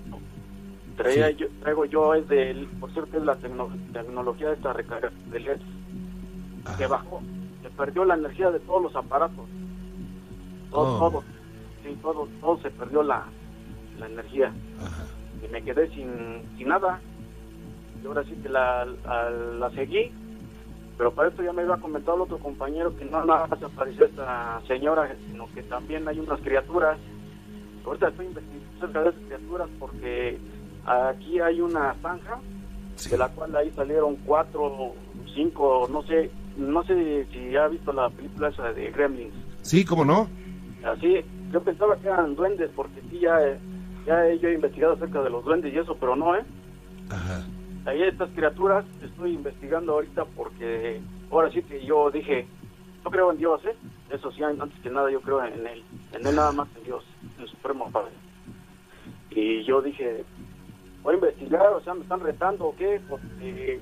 traía 0.97 1.27
Sí. 1.29 1.35
yo 1.37 1.47
traigo 1.61 1.85
yo 1.85 2.13
es 2.13 2.27
de 2.29 2.67
por 2.79 2.91
cierto 2.93 3.17
es 3.17 3.23
la 3.25 3.35
tecno- 3.35 3.69
tecnología 3.91 4.47
de 4.49 4.53
esta 4.55 4.71
recarga 4.73 5.11
de 5.29 5.39
LED 5.41 5.59
que 6.77 6.87
bajó 6.87 7.21
se 7.65 7.71
perdió 7.71 8.05
la 8.05 8.13
energía 8.13 8.51
de 8.51 8.59
todos 8.59 8.83
los 8.83 8.95
aparatos 8.95 9.45
todo 10.69 10.95
Oh. 10.95 10.99
todo 11.09 11.23
sí 11.83 11.97
todo 12.01 12.27
todo 12.39 12.57
se 12.61 12.69
perdió 12.69 13.01
la, 13.01 13.23
la 13.99 14.05
energía 14.05 14.53
Ajá. 14.79 15.03
y 15.43 15.51
me 15.51 15.63
quedé 15.63 15.89
sin, 15.89 16.41
sin 16.57 16.67
nada 16.67 16.99
y 18.03 18.07
ahora 18.07 18.23
sí 18.25 18.35
que 18.43 18.49
la, 18.49 18.85
la, 18.85 19.29
la 19.31 19.69
seguí 19.71 20.11
pero 20.97 21.11
para 21.13 21.29
esto 21.29 21.41
ya 21.43 21.53
me 21.53 21.63
había 21.63 21.77
comentado 21.77 22.17
el 22.17 22.21
otro 22.23 22.37
compañero 22.37 22.95
que 22.95 23.05
no 23.05 23.25
nada 23.25 23.47
más 23.47 23.63
apareció 23.63 24.05
esta 24.05 24.61
señora 24.67 25.15
sino 25.27 25.47
que 25.53 25.63
también 25.63 26.07
hay 26.07 26.19
unas 26.19 26.39
criaturas 26.41 26.97
ahorita 27.85 28.09
estoy 28.09 28.27
investigando 28.27 28.65
acerca 28.77 29.01
de 29.01 29.09
esas 29.09 29.21
criaturas 29.23 29.69
porque 29.79 30.37
aquí 30.85 31.39
hay 31.39 31.61
una 31.61 31.95
zanja 32.01 32.39
Sí. 32.97 33.09
de 33.09 33.17
la 33.17 33.27
cual 33.27 33.53
ahí 33.57 33.69
salieron 33.71 34.15
cuatro 34.25 34.93
cinco 35.33 35.85
no 35.91 36.01
sé 36.03 36.31
no 36.57 36.83
sé 36.83 37.25
si 37.31 37.55
ha 37.55 37.67
visto 37.67 37.91
la 37.91 38.09
película 38.09 38.49
esa 38.49 38.71
de 38.73 38.91
Gremlins 38.91 39.33
Sí, 39.61 39.83
¿cómo 39.83 40.05
no? 40.05 40.27
Así, 40.83 41.21
yo 41.51 41.61
pensaba 41.63 41.95
que 41.97 42.07
eran 42.07 42.35
duendes, 42.35 42.69
porque 42.75 43.01
sí, 43.09 43.19
ya, 43.19 43.39
ya 44.05 44.31
yo 44.35 44.49
he 44.49 44.53
investigado 44.53 44.93
acerca 44.93 45.23
de 45.23 45.31
los 45.31 45.43
duendes 45.43 45.73
y 45.73 45.77
eso, 45.79 45.97
pero 45.99 46.15
no, 46.15 46.35
¿eh? 46.35 46.43
Ajá. 47.09 47.43
Ahí 47.85 48.03
estas 48.03 48.29
criaturas 48.31 48.85
estoy 49.01 49.33
investigando 49.33 49.93
ahorita 49.93 50.25
porque 50.35 51.01
ahora 51.31 51.51
sí 51.51 51.63
que 51.63 51.83
yo 51.83 52.11
dije, 52.11 52.47
yo 53.03 53.09
creo 53.09 53.31
en 53.31 53.37
Dios, 53.39 53.65
¿eh? 53.65 53.75
Eso 54.11 54.31
sí, 54.31 54.43
antes 54.43 54.79
que 54.81 54.89
nada 54.91 55.09
yo 55.09 55.21
creo 55.21 55.43
en 55.43 55.65
Él, 55.65 55.83
en 56.13 56.27
Él 56.27 56.35
nada 56.35 56.51
más 56.51 56.67
en 56.77 56.83
Dios, 56.83 57.03
en 57.37 57.43
el 57.43 57.49
Supremo 57.49 57.89
Padre. 57.91 58.11
Y 59.31 59.63
yo 59.63 59.81
dije, 59.81 60.23
voy 61.01 61.13
a 61.13 61.17
investigar, 61.17 61.73
o 61.73 61.81
sea, 61.81 61.95
me 61.95 62.01
están 62.01 62.19
retando 62.19 62.65
o 62.65 62.75
qué, 62.75 63.01
porque 63.09 63.79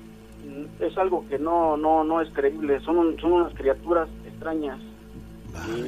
es 0.80 0.96
algo 0.98 1.26
que 1.28 1.38
no, 1.38 1.76
no, 1.76 2.04
no 2.04 2.20
es 2.20 2.28
creíble, 2.32 2.80
son, 2.80 2.98
un- 2.98 3.18
son 3.20 3.32
unas 3.32 3.54
criaturas 3.54 4.08
extrañas. 4.26 4.78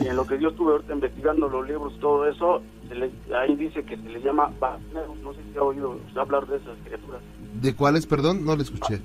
Y 0.00 0.06
en 0.06 0.14
lo 0.16 0.24
que 0.26 0.38
yo 0.38 0.50
estuve 0.50 0.72
ahorita 0.72 0.94
investigando 0.94 1.48
los 1.48 1.66
libros, 1.68 1.98
todo 1.98 2.26
eso, 2.28 2.62
se 2.88 2.94
le- 2.94 3.10
ahí 3.36 3.56
dice 3.56 3.82
que 3.84 3.96
se 3.96 4.08
les 4.08 4.22
llama 4.22 4.52
barreneros. 4.60 5.16
No 5.18 5.32
sé 5.34 5.40
si 5.52 5.58
ha 5.58 5.62
oído 5.62 5.90
usted 6.06 6.18
hablar 6.20 6.46
de 6.46 6.56
esas 6.58 6.76
criaturas. 6.84 7.20
¿De 7.60 7.74
cuáles, 7.74 8.06
perdón? 8.06 8.44
No 8.44 8.54
le 8.54 8.62
escuché. 8.62 9.00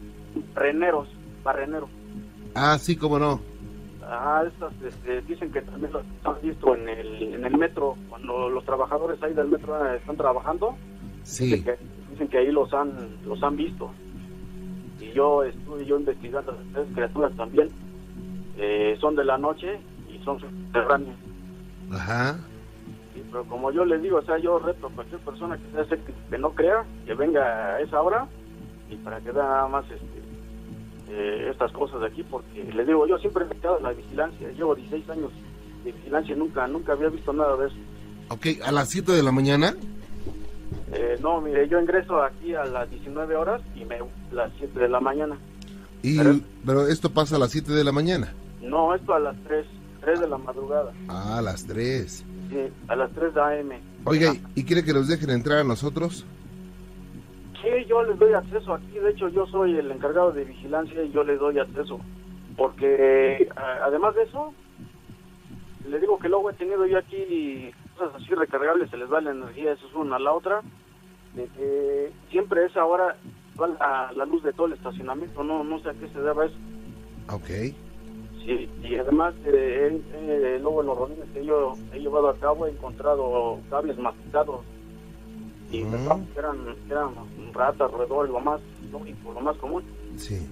Barreneros, 0.53 1.07
barreneros. 1.43 1.89
Ah, 2.53 2.77
sí, 2.77 2.95
cómo 2.95 3.17
no. 3.17 3.39
Ah, 4.03 4.43
estas 4.45 4.73
este, 4.83 5.21
dicen 5.21 5.51
que 5.51 5.61
también 5.61 5.93
las 5.93 6.03
han 6.25 6.41
visto 6.41 6.75
en 6.75 6.89
el, 6.89 7.33
en 7.33 7.45
el 7.45 7.57
metro, 7.57 7.95
cuando 8.09 8.49
los 8.49 8.63
trabajadores 8.65 9.21
ahí 9.23 9.33
del 9.33 9.47
metro 9.47 9.83
eh, 9.85 9.97
están 9.97 10.17
trabajando, 10.17 10.75
Sí. 11.23 11.45
dicen, 11.45 11.63
que, 11.63 11.77
dicen 12.11 12.27
que 12.27 12.37
ahí 12.39 12.51
los 12.51 12.71
han, 12.73 12.91
los 13.25 13.41
han 13.41 13.55
visto. 13.55 13.89
Y 15.01 15.11
yo 15.13 15.43
estuve 15.43 15.85
yo 15.85 15.99
investigando 15.99 16.57
esas 16.71 16.87
criaturas 16.93 17.35
también. 17.35 17.69
Eh, 18.57 18.95
son 19.01 19.15
de 19.15 19.25
la 19.25 19.37
noche 19.37 19.79
y 20.09 20.23
son 20.23 20.39
subterráneas. 20.39 21.15
Ajá. 21.91 22.39
Sí, 23.13 23.23
pero 23.31 23.43
como 23.45 23.71
yo 23.71 23.83
les 23.83 24.01
digo, 24.01 24.17
o 24.17 24.21
sea, 24.21 24.37
yo 24.37 24.59
reto 24.59 24.87
a 24.87 24.91
cualquier 24.91 25.19
persona 25.21 25.57
que 25.57 25.85
sea 25.85 25.97
que 26.29 26.37
no 26.37 26.51
crea, 26.51 26.85
que 27.05 27.13
venga 27.15 27.75
a 27.75 27.81
esa 27.81 28.01
hora 28.01 28.27
y 28.89 28.95
para 28.97 29.19
que 29.21 29.31
vea 29.31 29.43
nada 29.43 29.67
más 29.67 29.85
este, 29.85 30.21
eh, 31.09 31.49
estas 31.49 31.71
cosas 31.71 32.01
de 32.01 32.07
aquí, 32.07 32.23
porque 32.23 32.63
les 32.63 32.85
digo, 32.85 33.07
yo 33.07 33.17
siempre 33.17 33.43
he 33.43 33.47
dedicado 33.47 33.77
a 33.77 33.81
la 33.81 33.93
vigilancia, 33.93 34.49
llevo 34.51 34.75
16 34.75 35.09
años 35.09 35.31
de 35.83 35.91
vigilancia 35.91 36.35
nunca, 36.35 36.67
nunca 36.67 36.93
había 36.93 37.09
visto 37.09 37.33
nada 37.33 37.57
de 37.57 37.67
eso. 37.67 37.75
Ok, 38.29 38.45
a 38.63 38.71
las 38.71 38.89
7 38.89 39.11
de 39.11 39.23
la 39.23 39.31
mañana. 39.31 39.75
Eh, 40.93 41.17
no, 41.21 41.39
mire, 41.41 41.67
yo 41.67 41.79
ingreso 41.79 42.21
aquí 42.21 42.53
a 42.53 42.65
las 42.65 42.89
19 42.89 43.35
horas 43.35 43.61
y 43.75 43.85
me 43.85 43.99
las 44.31 44.51
7 44.57 44.79
de 44.79 44.89
la 44.89 44.99
mañana. 44.99 45.37
Y, 46.03 46.17
Pero- 46.17 46.39
pero 46.65 46.87
esto 46.87 47.11
pasa 47.11 47.35
a 47.35 47.39
las 47.39 47.51
7 47.51 47.71
de 47.71 47.83
la 47.83 47.91
mañana. 47.91 48.33
No, 48.61 48.93
esto 48.93 49.13
a 49.13 49.19
las 49.19 49.35
3, 49.43 49.65
3 50.01 50.19
de 50.19 50.27
la 50.27 50.37
madrugada. 50.37 50.91
Ah, 51.07 51.37
a 51.37 51.41
las 51.41 51.65
3. 51.65 52.25
Sí, 52.49 52.57
a 52.87 52.95
las 52.95 53.11
3 53.11 53.33
de 53.33 53.41
AM. 53.41 53.79
Oiga, 54.05 54.33
¿y 54.55 54.63
quiere 54.65 54.83
que 54.83 54.93
los 54.93 55.07
dejen 55.07 55.29
entrar 55.29 55.59
a 55.59 55.63
nosotros? 55.63 56.25
Sí, 57.61 57.69
yo 57.87 58.03
les 58.03 58.17
doy 58.17 58.33
acceso 58.33 58.73
aquí. 58.73 58.97
De 58.99 59.11
hecho, 59.11 59.29
yo 59.29 59.45
soy 59.47 59.77
el 59.77 59.91
encargado 59.91 60.31
de 60.31 60.43
vigilancia 60.45 61.03
y 61.03 61.11
yo 61.11 61.23
les 61.23 61.39
doy 61.39 61.59
acceso. 61.59 61.99
Porque 62.57 63.47
a- 63.55 63.85
además 63.85 64.15
de 64.15 64.23
eso, 64.23 64.53
le 65.87 65.99
digo 65.99 66.17
que 66.19 66.27
luego 66.29 66.49
he 66.49 66.53
tenido 66.53 66.85
yo 66.87 66.97
aquí 66.97 67.71
cosas 67.97 68.15
así 68.21 68.33
recargables, 68.33 68.89
se 68.89 68.97
les 68.97 69.11
va 69.11 69.21
la 69.21 69.31
energía, 69.31 69.73
eso 69.73 69.87
es 69.87 69.93
una. 69.95 70.17
La 70.19 70.33
otra, 70.33 70.61
de 71.35 71.45
que 71.47 72.11
siempre 72.29 72.63
a 72.63 72.67
esa 72.67 72.85
hora 72.85 73.15
va 73.59 73.67
la, 73.67 74.11
la 74.15 74.25
luz 74.25 74.43
de 74.43 74.53
todo 74.53 74.67
el 74.67 74.73
estacionamiento. 74.73 75.43
No, 75.43 75.63
no 75.63 75.79
sé 75.79 75.89
a 75.89 75.93
qué 75.93 76.07
se 76.09 76.19
deba 76.21 76.45
eso. 76.45 76.55
Ok. 77.31 77.47
Sí, 78.45 78.67
y 78.83 78.95
además, 78.95 79.35
eh, 79.45 80.59
luego 80.61 80.81
en 80.81 80.87
los 80.87 80.97
rodines 80.97 81.29
que 81.33 81.45
yo 81.45 81.75
he 81.93 81.99
llevado 81.99 82.29
a 82.29 82.35
cabo 82.37 82.65
he 82.65 82.71
encontrado 82.71 83.59
cables 83.69 83.97
masticados 83.99 84.61
y 85.71 85.83
Mm. 85.83 85.93
eran, 86.35 86.75
eran 86.89 87.09
ratas, 87.53 87.91
roedores, 87.91 88.31
lo 88.31 88.39
más 88.41 88.59
lógico, 88.91 89.31
lo 89.33 89.41
más 89.41 89.55
común, 89.57 89.83
Sí. 90.17 90.45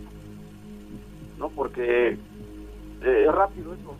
¿no? 1.37 1.49
Porque 1.49 2.09
eh, 2.11 3.25
es 3.27 3.31
rápido 3.33 3.73
eso, 3.73 3.95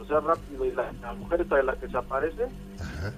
o 0.00 0.04
sea, 0.06 0.20
rápido. 0.20 0.64
Y 0.64 0.72
la, 0.72 0.90
la 1.02 1.12
mujer 1.12 1.42
esta 1.42 1.56
de 1.56 1.62
la 1.62 1.76
que 1.76 1.88
se 1.88 1.96
aparece, 1.96 2.44
Ajá. 2.80 3.12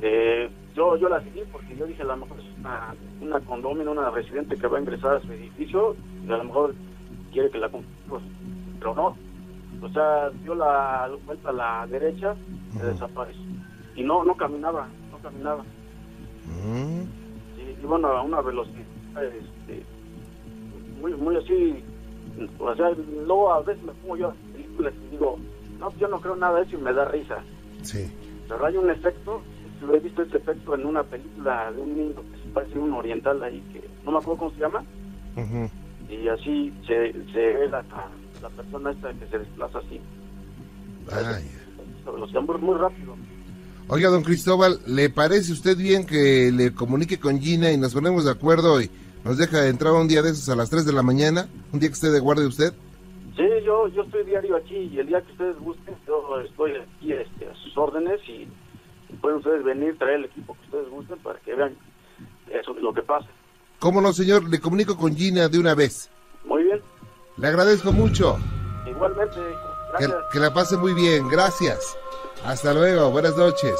eh, 0.00 0.48
yo 0.74 0.96
yo 0.96 1.08
la 1.08 1.20
seguí 1.22 1.42
porque 1.52 1.76
yo 1.76 1.86
dije, 1.86 2.02
a 2.02 2.06
lo 2.06 2.16
mejor 2.18 2.38
es 2.38 2.46
una, 2.58 2.94
una 3.20 3.40
condomina, 3.40 3.90
una 3.90 4.10
residente 4.10 4.56
que 4.56 4.66
va 4.66 4.78
a 4.78 4.80
ingresar 4.80 5.16
a 5.16 5.20
su 5.20 5.32
edificio 5.32 5.96
y 6.26 6.32
a 6.32 6.36
lo 6.38 6.44
mejor 6.44 6.74
quiere 7.32 7.50
que 7.50 7.58
la 7.58 7.68
pues, 7.68 8.22
pero 8.78 8.94
no. 8.94 9.16
O 9.82 9.88
sea, 9.90 10.30
dio 10.42 10.54
la 10.54 11.10
vuelta 11.24 11.48
a 11.50 11.52
la 11.52 11.86
derecha, 11.86 12.34
se 12.72 12.78
Ujú. 12.78 12.86
desapareció. 12.86 13.42
Y 13.96 14.02
no, 14.02 14.24
no 14.24 14.34
caminaba, 14.36 14.88
no 15.10 15.18
caminaba. 15.18 15.64
Mm, 16.46 17.02
Y 17.58 17.82
iban 17.82 18.04
a 18.04 18.22
una 18.22 18.40
velocidad, 18.40 18.84
este, 19.24 19.82
muy, 21.00 21.12
muy 21.14 21.36
así. 21.36 21.82
O 22.58 22.74
sea, 22.74 22.90
luego 23.26 23.52
a 23.52 23.60
veces 23.62 23.82
me 23.84 23.92
pongo 23.92 24.16
yo 24.16 24.28
a 24.28 24.34
películas 24.52 24.92
y 25.08 25.10
digo, 25.12 25.38
no, 25.78 25.92
yo 25.98 26.08
no 26.08 26.20
creo 26.20 26.36
nada 26.36 26.58
de 26.58 26.66
eso 26.66 26.76
y 26.78 26.80
me 26.82 26.92
da 26.92 27.04
risa. 27.06 27.42
Sí. 27.82 28.10
Pero 28.48 28.64
hay 28.66 28.76
un 28.76 28.90
efecto, 28.90 29.40
lo 29.80 29.94
he 29.94 30.00
visto 30.00 30.22
este 30.22 30.38
efecto 30.38 30.74
en 30.74 30.86
una 30.86 31.02
película 31.02 31.72
de 31.72 31.80
un 31.80 31.96
niño 31.96 32.14
que 32.14 32.42
se 32.42 32.48
parece 32.52 32.78
un 32.78 32.92
oriental 32.92 33.42
ahí, 33.42 33.62
que 33.72 33.82
no 34.04 34.12
me 34.12 34.18
acuerdo 34.18 34.38
cómo 34.38 34.50
se 34.52 34.60
llama, 34.60 34.84
y 36.08 36.28
así 36.28 36.72
se, 36.86 37.12
se 37.32 37.38
ve 37.38 37.68
la, 37.68 37.84
la 38.42 38.48
persona 38.50 38.90
esta 38.90 39.12
que 39.12 39.26
se 39.26 39.38
desplaza 39.38 39.78
así. 39.78 40.00
Ay. 41.12 41.50
Los 42.18 42.32
tambores 42.32 42.62
muy 42.62 42.76
rápido. 42.76 43.16
Oiga, 43.88 44.08
don 44.08 44.22
Cristóbal, 44.22 44.80
¿le 44.86 45.10
parece 45.10 45.52
usted 45.52 45.76
bien 45.76 46.06
que 46.06 46.52
le 46.52 46.72
comunique 46.72 47.18
con 47.18 47.40
Gina 47.40 47.72
y 47.72 47.76
nos 47.76 47.92
ponemos 47.92 48.24
de 48.24 48.30
acuerdo 48.30 48.80
y 48.80 48.90
nos 49.24 49.36
deja 49.36 49.66
entrar 49.66 49.92
un 49.94 50.08
día 50.08 50.22
de 50.22 50.30
esos 50.30 50.48
a 50.48 50.56
las 50.56 50.70
3 50.70 50.86
de 50.86 50.92
la 50.92 51.02
mañana? 51.02 51.48
Un 51.72 51.80
día 51.80 51.88
que 51.88 51.94
esté 51.94 52.10
de 52.10 52.20
guardia 52.20 52.46
usted. 52.46 52.72
Sí, 53.36 53.42
yo, 53.64 53.88
yo 53.88 54.02
estoy 54.02 54.24
diario 54.24 54.56
aquí 54.56 54.76
y 54.76 54.98
el 54.98 55.06
día 55.06 55.20
que 55.22 55.32
ustedes 55.32 55.58
gusten, 55.58 55.94
yo 56.06 56.40
estoy 56.40 56.72
aquí 56.76 57.12
este, 57.12 57.46
a 57.46 57.54
sus 57.54 57.76
órdenes 57.76 58.20
y 58.28 58.46
pueden 59.16 59.38
ustedes 59.38 59.64
venir, 59.64 59.96
traer 59.98 60.16
el 60.16 60.24
equipo 60.26 60.54
que 60.54 60.64
ustedes 60.66 60.88
gusten 60.88 61.18
para 61.18 61.38
que 61.40 61.54
vean 61.54 61.76
eso 62.50 62.74
lo 62.74 62.92
que 62.92 63.02
pasa. 63.02 63.28
¿Cómo 63.78 64.00
no, 64.00 64.12
señor? 64.12 64.48
Le 64.48 64.60
comunico 64.60 64.96
con 64.96 65.14
Gina 65.16 65.48
de 65.48 65.58
una 65.58 65.74
vez. 65.74 66.10
Muy 66.44 66.64
bien, 66.64 66.80
Le 67.36 67.48
agradezco 67.48 67.92
mucho. 67.92 68.38
igualmente, 68.86 69.34
Que, 69.98 70.06
gracias. 70.06 70.24
que 70.32 70.38
la 70.38 70.52
pase 70.52 70.76
muy 70.76 70.92
bien. 70.94 71.28
Gracias. 71.28 71.96
Hasta 72.44 72.72
luego. 72.74 73.10
Buenas 73.10 73.36
noches. 73.36 73.74